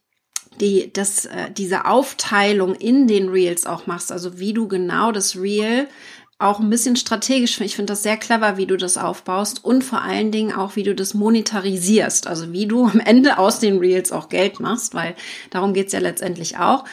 die, 0.59 0.91
das, 0.91 1.25
äh, 1.25 1.51
diese 1.55 1.85
Aufteilung 1.85 2.73
in 2.73 3.07
den 3.07 3.29
Reels 3.29 3.67
auch 3.67 3.85
machst. 3.85 4.11
Also 4.11 4.39
wie 4.39 4.53
du 4.53 4.67
genau 4.67 5.11
das 5.11 5.35
Reel 5.35 5.87
auch 6.39 6.59
ein 6.59 6.69
bisschen 6.69 6.95
strategisch. 6.95 7.61
Ich 7.61 7.75
finde 7.75 7.93
das 7.93 8.03
sehr 8.03 8.17
clever, 8.17 8.57
wie 8.57 8.65
du 8.65 8.75
das 8.75 8.97
aufbaust 8.97 9.63
und 9.63 9.83
vor 9.83 10.01
allen 10.01 10.31
Dingen 10.31 10.51
auch, 10.53 10.75
wie 10.75 10.83
du 10.83 10.93
das 10.93 11.13
monetarisierst. 11.13 12.27
Also 12.27 12.51
wie 12.51 12.65
du 12.65 12.85
am 12.85 12.99
Ende 12.99 13.37
aus 13.37 13.59
den 13.59 13.77
Reels 13.77 14.11
auch 14.11 14.29
Geld 14.29 14.59
machst, 14.59 14.93
weil 14.93 15.15
darum 15.51 15.73
geht's 15.73 15.93
ja 15.93 15.99
letztendlich 15.99 16.57
auch. 16.57 16.85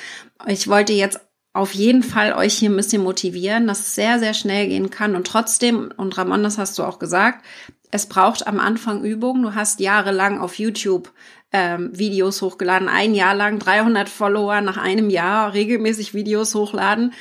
Ich 0.47 0.69
wollte 0.69 0.93
jetzt 0.93 1.21
auf 1.53 1.75
jeden 1.75 2.03
Fall 2.03 2.33
euch 2.33 2.55
hier 2.55 2.71
ein 2.71 2.77
bisschen 2.77 3.03
motivieren, 3.03 3.67
dass 3.67 3.81
es 3.81 3.95
sehr, 3.95 4.19
sehr 4.19 4.35
schnell 4.35 4.69
gehen 4.69 4.91
kann. 4.91 5.17
Und 5.17 5.27
trotzdem, 5.27 5.93
und 5.97 6.17
Ramon, 6.17 6.43
das 6.43 6.59
hast 6.59 6.79
du 6.79 6.85
auch 6.85 6.99
gesagt, 6.99 7.45
es 7.91 8.07
braucht 8.07 8.47
am 8.47 8.61
Anfang 8.61 9.05
Übung. 9.05 9.43
Du 9.43 9.55
hast 9.55 9.81
jahrelang 9.81 10.39
auf 10.39 10.59
YouTube 10.59 11.13
ähm, 11.53 11.91
Videos 11.93 12.41
hochgeladen, 12.41 12.89
ein 12.89 13.15
Jahr 13.15 13.35
lang 13.35 13.59
300 13.59 14.09
Follower, 14.09 14.61
nach 14.61 14.77
einem 14.77 15.11
Jahr 15.11 15.53
regelmäßig 15.53 16.15
Videos 16.15 16.55
hochladen. 16.55 17.13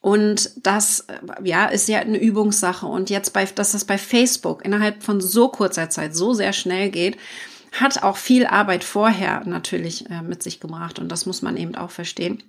Und 0.00 0.50
das, 0.66 1.00
äh, 1.00 1.18
ja, 1.44 1.66
ist 1.66 1.88
ja 1.88 1.98
eine 1.98 2.18
Übungssache. 2.18 2.86
Und 2.86 3.10
jetzt 3.10 3.34
bei, 3.34 3.44
dass 3.44 3.72
das 3.72 3.84
bei 3.84 3.98
Facebook 3.98 4.64
innerhalb 4.64 5.02
von 5.02 5.20
so 5.20 5.48
kurzer 5.48 5.90
Zeit 5.90 6.16
so 6.16 6.32
sehr 6.32 6.54
schnell 6.54 6.88
geht, 6.90 7.18
hat 7.72 8.02
auch 8.02 8.16
viel 8.16 8.46
Arbeit 8.46 8.84
vorher 8.84 9.42
natürlich 9.44 10.08
äh, 10.08 10.22
mit 10.22 10.42
sich 10.42 10.60
gebracht. 10.60 10.98
Und 10.98 11.10
das 11.10 11.26
muss 11.26 11.42
man 11.42 11.56
eben 11.58 11.74
auch 11.74 11.90
verstehen. 11.90 12.42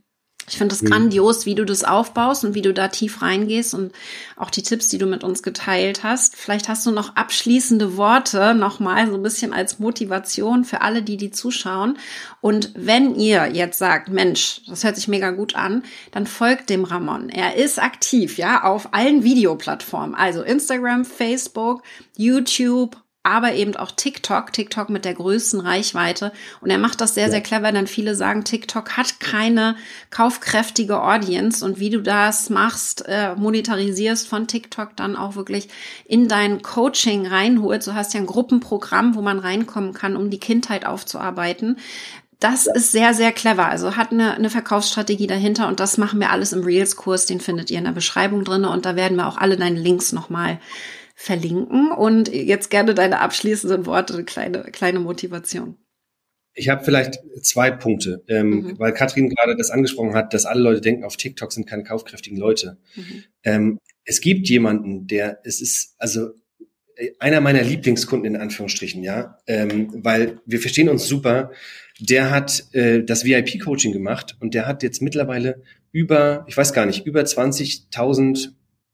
Ich 0.48 0.58
finde 0.58 0.76
es 0.76 0.82
mhm. 0.82 0.88
grandios, 0.88 1.46
wie 1.46 1.56
du 1.56 1.66
das 1.66 1.84
aufbaust 1.84 2.46
und 2.46 2.54
wie 2.54 2.62
du 2.62 2.74
da 2.74 2.88
tief 2.88 3.22
reingehst 3.22 3.74
und 3.74 3.94
auch 4.36 4.50
die 4.50 4.62
Tipps, 4.62 4.90
die 4.90 4.98
du 4.98 5.08
mit 5.08 5.24
uns 5.24 5.42
geteilt 5.42 6.04
hast. 6.04 6.36
Vielleicht 6.36 6.70
hast 6.70 6.86
du 6.86 6.92
noch 6.92 7.16
abschließende 7.16 7.98
Worte 7.98 8.54
nochmal 8.54 9.08
so 9.08 9.16
ein 9.16 9.24
bisschen 9.24 9.54
als 9.54 9.80
Motivation 9.80 10.64
für 10.64 10.82
alle, 10.82 11.02
die 11.02 11.18
die 11.18 11.32
zuschauen. 11.32 11.98
Und 12.42 12.72
wenn 12.76 13.16
ihr 13.16 13.48
jetzt 13.54 13.80
sagt, 13.80 14.10
Mensch, 14.10 14.62
das 14.68 14.84
hört 14.84 14.96
sich 14.96 15.08
mega 15.08 15.32
gut 15.32 15.56
an, 15.56 15.84
dann 16.12 16.28
folgt 16.28 16.70
dem 16.70 16.84
Ramon. 16.84 17.30
Er 17.30 17.56
ist 17.56 17.82
aktiv, 17.82 18.38
ja, 18.38 18.64
auf 18.64 18.94
allen 18.94 19.24
Videoplattformen, 19.24 20.16
also 20.16 20.44
Instagram, 20.44 21.06
Facebook, 21.06 21.82
YouTube, 22.18 22.98
aber 23.26 23.54
eben 23.54 23.76
auch 23.76 23.92
TikTok, 23.92 24.54
TikTok 24.54 24.90
mit 24.90 25.04
der 25.04 25.16
größten 25.16 25.60
Reichweite. 25.60 26.32
Und 26.62 26.70
er 26.70 26.78
macht 26.78 27.02
das 27.02 27.16
sehr, 27.16 27.32
sehr 27.32 27.42
clever, 27.42 27.72
denn 27.72 27.88
viele 27.88 28.16
sagen, 28.16 28.44
TikTok 28.44 28.98
hat 28.98 29.20
keine 29.20 29.76
kaufkräftige 30.12 31.02
Audience. 31.02 31.66
Und 31.66 31.80
wie 31.80 31.90
du 31.90 32.02
das 32.02 32.50
machst, 32.50 33.04
äh, 33.08 33.36
monetarisierst 33.36 34.28
von 34.28 34.48
TikTok 34.48 34.96
dann 34.96 35.16
auch 35.16 35.36
wirklich 35.36 35.70
in 36.06 36.28
dein 36.28 36.62
Coaching 36.62 37.26
reinholst. 37.26 37.88
Du 37.88 37.96
hast 37.96 38.14
ja 38.14 38.20
ein 38.20 38.28
Gruppenprogramm, 38.28 39.16
wo 39.16 39.22
man 39.22 39.40
reinkommen 39.40 39.94
kann, 39.94 40.16
um 40.16 40.30
die 40.30 40.40
Kindheit 40.40 40.86
aufzuarbeiten. 40.86 41.78
Das 42.40 42.66
ja. 42.66 42.74
ist 42.74 42.92
sehr, 42.92 43.14
sehr 43.16 43.32
clever. 43.32 43.68
Also 43.68 43.96
hat 43.96 44.12
eine, 44.12 44.36
eine 44.36 44.52
Verkaufsstrategie 44.52 45.28
dahinter 45.28 45.68
und 45.68 45.80
das 45.80 45.98
machen 45.98 46.20
wir 46.20 46.30
alles 46.30 46.54
im 46.54 46.64
Reels-Kurs. 46.64 47.26
Den 47.26 47.42
findet 47.42 47.72
ihr 47.72 47.80
in 47.80 47.86
der 47.86 47.92
Beschreibung 47.92 48.44
drinne 48.44 48.70
und 48.70 48.86
da 48.86 48.96
werden 48.96 49.18
wir 49.18 49.28
auch 49.28 49.38
alle 49.38 49.58
deine 49.58 49.80
Links 49.80 50.12
nochmal 50.12 50.60
verlinken. 51.16 51.92
Und 51.92 52.32
jetzt 52.32 52.70
gerne 52.70 52.94
deine 52.94 53.22
abschließenden 53.22 53.86
Worte, 53.86 54.24
kleine, 54.24 54.64
kleine 54.72 55.00
Motivation. 55.00 55.78
Ich 56.54 56.70
habe 56.70 56.86
vielleicht 56.86 57.20
zwei 57.42 57.72
Punkte, 57.72 58.24
ähm, 58.28 58.50
mhm. 58.50 58.80
weil 58.80 58.94
Katrin 58.94 59.30
gerade 59.30 59.58
das 59.58 59.72
angesprochen 59.72 60.14
hat, 60.14 60.34
dass 60.34 60.46
alle 60.46 60.62
Leute 60.62 60.82
denken, 60.82 61.04
auf 61.04 61.18
TikTok 61.18 61.52
sind 61.52 61.68
keine 61.68 61.84
kaufkräftigen 61.84 62.38
Leute. 62.38 62.78
Mhm. 62.96 63.24
Ähm, 63.44 63.80
es 64.06 64.22
gibt 64.22 64.48
jemanden, 64.48 65.08
der, 65.08 65.40
es 65.44 65.60
ist, 65.60 65.96
also 65.98 66.30
einer 67.20 67.42
meiner 67.42 67.62
Lieblingskunden 67.62 68.36
in 68.36 68.42
Anführungsstrichen, 68.42 69.04
ja, 69.04 69.38
ähm, 69.48 69.90
weil 69.98 70.40
wir 70.46 70.60
verstehen 70.60 70.88
uns 70.88 71.08
super. 71.08 71.52
Der 72.00 72.32
hat 72.32 72.74
äh, 72.74 73.04
das 73.04 73.26
VIP-Coaching 73.26 73.92
gemacht 73.92 74.38
und 74.40 74.54
der 74.54 74.66
hat 74.66 74.84
jetzt 74.84 75.02
mittlerweile 75.02 75.62
über, 75.92 76.46
ich 76.48 76.56
weiß 76.56 76.72
gar 76.72 76.86
nicht, 76.86 77.06
über 77.06 77.22
20.000 77.22 78.50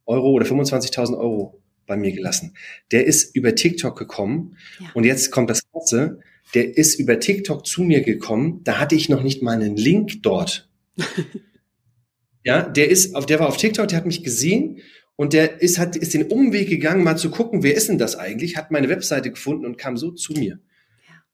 Euro 0.05 0.31
oder 0.31 0.45
25.000 0.45 1.17
Euro 1.17 1.61
bei 1.85 1.97
mir 1.97 2.11
gelassen. 2.11 2.55
Der 2.91 3.05
ist 3.05 3.35
über 3.35 3.55
TikTok 3.55 3.97
gekommen 3.97 4.57
ja. 4.79 4.87
und 4.93 5.03
jetzt 5.03 5.31
kommt 5.31 5.49
das 5.49 5.63
Ganze. 5.71 6.19
Der 6.53 6.77
ist 6.77 6.99
über 6.99 7.19
TikTok 7.19 7.65
zu 7.65 7.83
mir 7.83 8.01
gekommen. 8.01 8.61
Da 8.63 8.79
hatte 8.79 8.95
ich 8.95 9.09
noch 9.09 9.23
nicht 9.23 9.41
mal 9.41 9.53
einen 9.55 9.77
Link 9.77 10.21
dort. 10.23 10.69
ja, 12.43 12.63
der 12.63 12.89
ist 12.89 13.15
auf, 13.15 13.25
der 13.25 13.39
war 13.39 13.47
auf 13.47 13.57
TikTok, 13.57 13.87
der 13.87 13.97
hat 13.97 14.05
mich 14.05 14.23
gesehen 14.23 14.81
und 15.15 15.33
der 15.33 15.61
ist, 15.61 15.77
hat, 15.77 15.95
ist 15.95 16.13
den 16.13 16.27
Umweg 16.27 16.69
gegangen, 16.69 17.03
mal 17.03 17.17
zu 17.17 17.29
gucken, 17.29 17.63
wer 17.63 17.75
ist 17.75 17.89
denn 17.89 17.97
das 17.97 18.15
eigentlich? 18.15 18.57
Hat 18.57 18.71
meine 18.71 18.89
Webseite 18.89 19.29
gefunden 19.29 19.65
und 19.65 19.77
kam 19.77 19.97
so 19.97 20.11
zu 20.11 20.33
mir. 20.33 20.59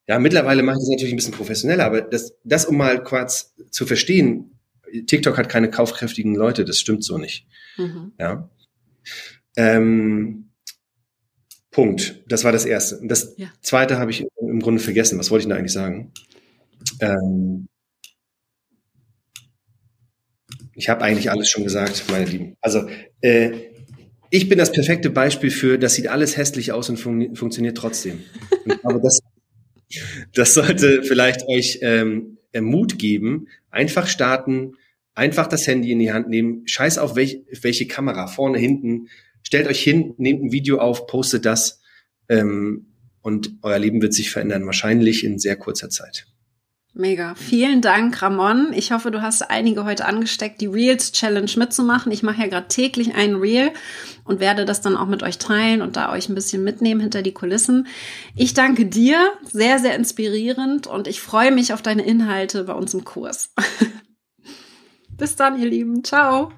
Ja, 0.08 0.16
ja 0.16 0.20
mittlerweile 0.20 0.64
mache 0.64 0.78
ich 0.78 0.82
das 0.82 0.90
natürlich 0.90 1.14
ein 1.14 1.18
bisschen 1.18 1.34
professioneller, 1.34 1.86
aber 1.86 2.02
das, 2.02 2.36
das 2.44 2.66
um 2.66 2.78
mal 2.78 3.04
kurz 3.04 3.56
zu 3.72 3.86
verstehen, 3.86 4.58
TikTok 5.06 5.38
hat 5.38 5.50
keine 5.50 5.70
kaufkräftigen 5.70 6.36
Leute, 6.36 6.66
das 6.66 6.80
stimmt 6.80 7.04
so 7.04 7.18
nicht. 7.18 7.48
Mhm. 7.78 8.14
Ja. 8.20 8.50
Ähm, 9.58 10.52
Punkt. 11.72 12.24
Das 12.28 12.44
war 12.44 12.52
das 12.52 12.66
Erste. 12.66 12.98
Und 12.98 13.10
das 13.10 13.36
ja. 13.38 13.52
Zweite 13.62 14.00
habe 14.00 14.12
ich 14.12 14.26
im 14.40 14.60
Grunde 14.62 14.82
vergessen. 14.82 15.20
Was 15.20 15.30
wollte 15.30 15.44
ich 15.44 15.50
da 15.50 15.56
eigentlich 15.56 15.74
sagen? 15.74 16.12
Ähm, 17.02 17.68
ich 20.74 20.90
habe 20.90 21.04
eigentlich 21.04 21.30
alles 21.30 21.50
schon 21.50 21.64
gesagt, 21.64 22.06
meine 22.10 22.26
Lieben. 22.26 22.56
Also 22.62 22.88
äh, 23.22 23.52
ich 24.30 24.50
bin 24.50 24.58
das 24.58 24.72
perfekte 24.72 25.10
Beispiel 25.10 25.52
für, 25.52 25.78
das 25.78 25.96
sieht 25.96 26.08
alles 26.08 26.38
hässlich 26.38 26.72
aus 26.72 26.90
und 26.90 26.98
fun 26.98 27.36
funktioniert 27.36 27.78
trotzdem. 27.78 28.24
Aber 28.84 29.00
das, 29.00 29.20
das 30.34 30.54
sollte 30.54 31.04
vielleicht 31.04 31.48
euch 31.48 31.80
ähm, 31.82 32.38
Mut 32.60 32.98
geben. 32.98 33.48
Einfach 33.70 34.08
starten, 34.08 34.74
einfach 35.14 35.48
das 35.48 35.66
Handy 35.68 35.92
in 35.92 36.00
die 36.00 36.12
Hand 36.12 36.30
nehmen. 36.30 36.68
Scheiß 36.68 36.98
auf 36.98 37.16
welch, 37.16 37.42
welche 37.62 37.88
Kamera, 37.88 38.28
vorne, 38.28 38.58
hinten 38.58 39.10
stellt 39.48 39.68
euch 39.68 39.82
hin, 39.82 40.14
nehmt 40.18 40.44
ein 40.44 40.52
Video 40.52 40.80
auf, 40.80 41.08
postet 41.08 41.46
das 41.46 41.80
ähm, 42.28 42.88
und 43.22 43.54
euer 43.62 43.80
Leben 43.80 44.02
wird 44.02 44.14
sich 44.14 44.30
verändern, 44.30 44.66
wahrscheinlich 44.66 45.24
in 45.24 45.40
sehr 45.40 45.56
kurzer 45.56 45.90
Zeit. 45.90 46.28
Mega. 46.94 47.34
Vielen 47.36 47.82
Dank, 47.82 48.22
Ramon. 48.22 48.74
Ich 48.74 48.92
hoffe, 48.92 49.10
du 49.10 49.22
hast 49.22 49.44
einige 49.44 49.86
heute 49.86 50.06
angesteckt, 50.06 50.60
die 50.60 50.66
Reels 50.66 51.14
Challenge 51.14 51.52
mitzumachen. 51.56 52.12
Ich 52.12 52.24
mache 52.24 52.42
ja 52.42 52.48
gerade 52.48 52.68
täglich 52.68 53.16
einen 53.16 53.38
Reel 53.38 53.72
und 54.26 54.42
werde 54.42 54.66
das 54.66 54.82
dann 54.82 54.98
auch 54.98 55.08
mit 55.08 55.24
euch 55.24 55.38
teilen 55.38 55.82
und 55.82 55.96
da 55.96 56.12
euch 56.12 56.28
ein 56.28 56.36
bisschen 56.36 56.64
mitnehmen 56.64 57.00
hinter 57.00 57.22
die 57.22 57.34
Kulissen. 57.34 57.88
Ich 58.36 58.54
danke 58.54 58.86
dir, 58.86 59.32
sehr, 59.50 59.80
sehr 59.80 59.96
inspirierend 59.96 60.88
und 60.88 61.08
ich 61.08 61.22
freue 61.22 61.54
mich 61.54 61.72
auf 61.72 61.82
deine 61.82 62.06
Inhalte 62.06 62.66
bei 62.66 62.74
uns 62.74 62.94
im 62.94 63.06
Kurs. 63.06 63.54
Bis 65.18 65.38
dann, 65.38 65.58
ihr 65.62 65.70
Lieben. 65.70 66.04
Ciao. 66.04 66.52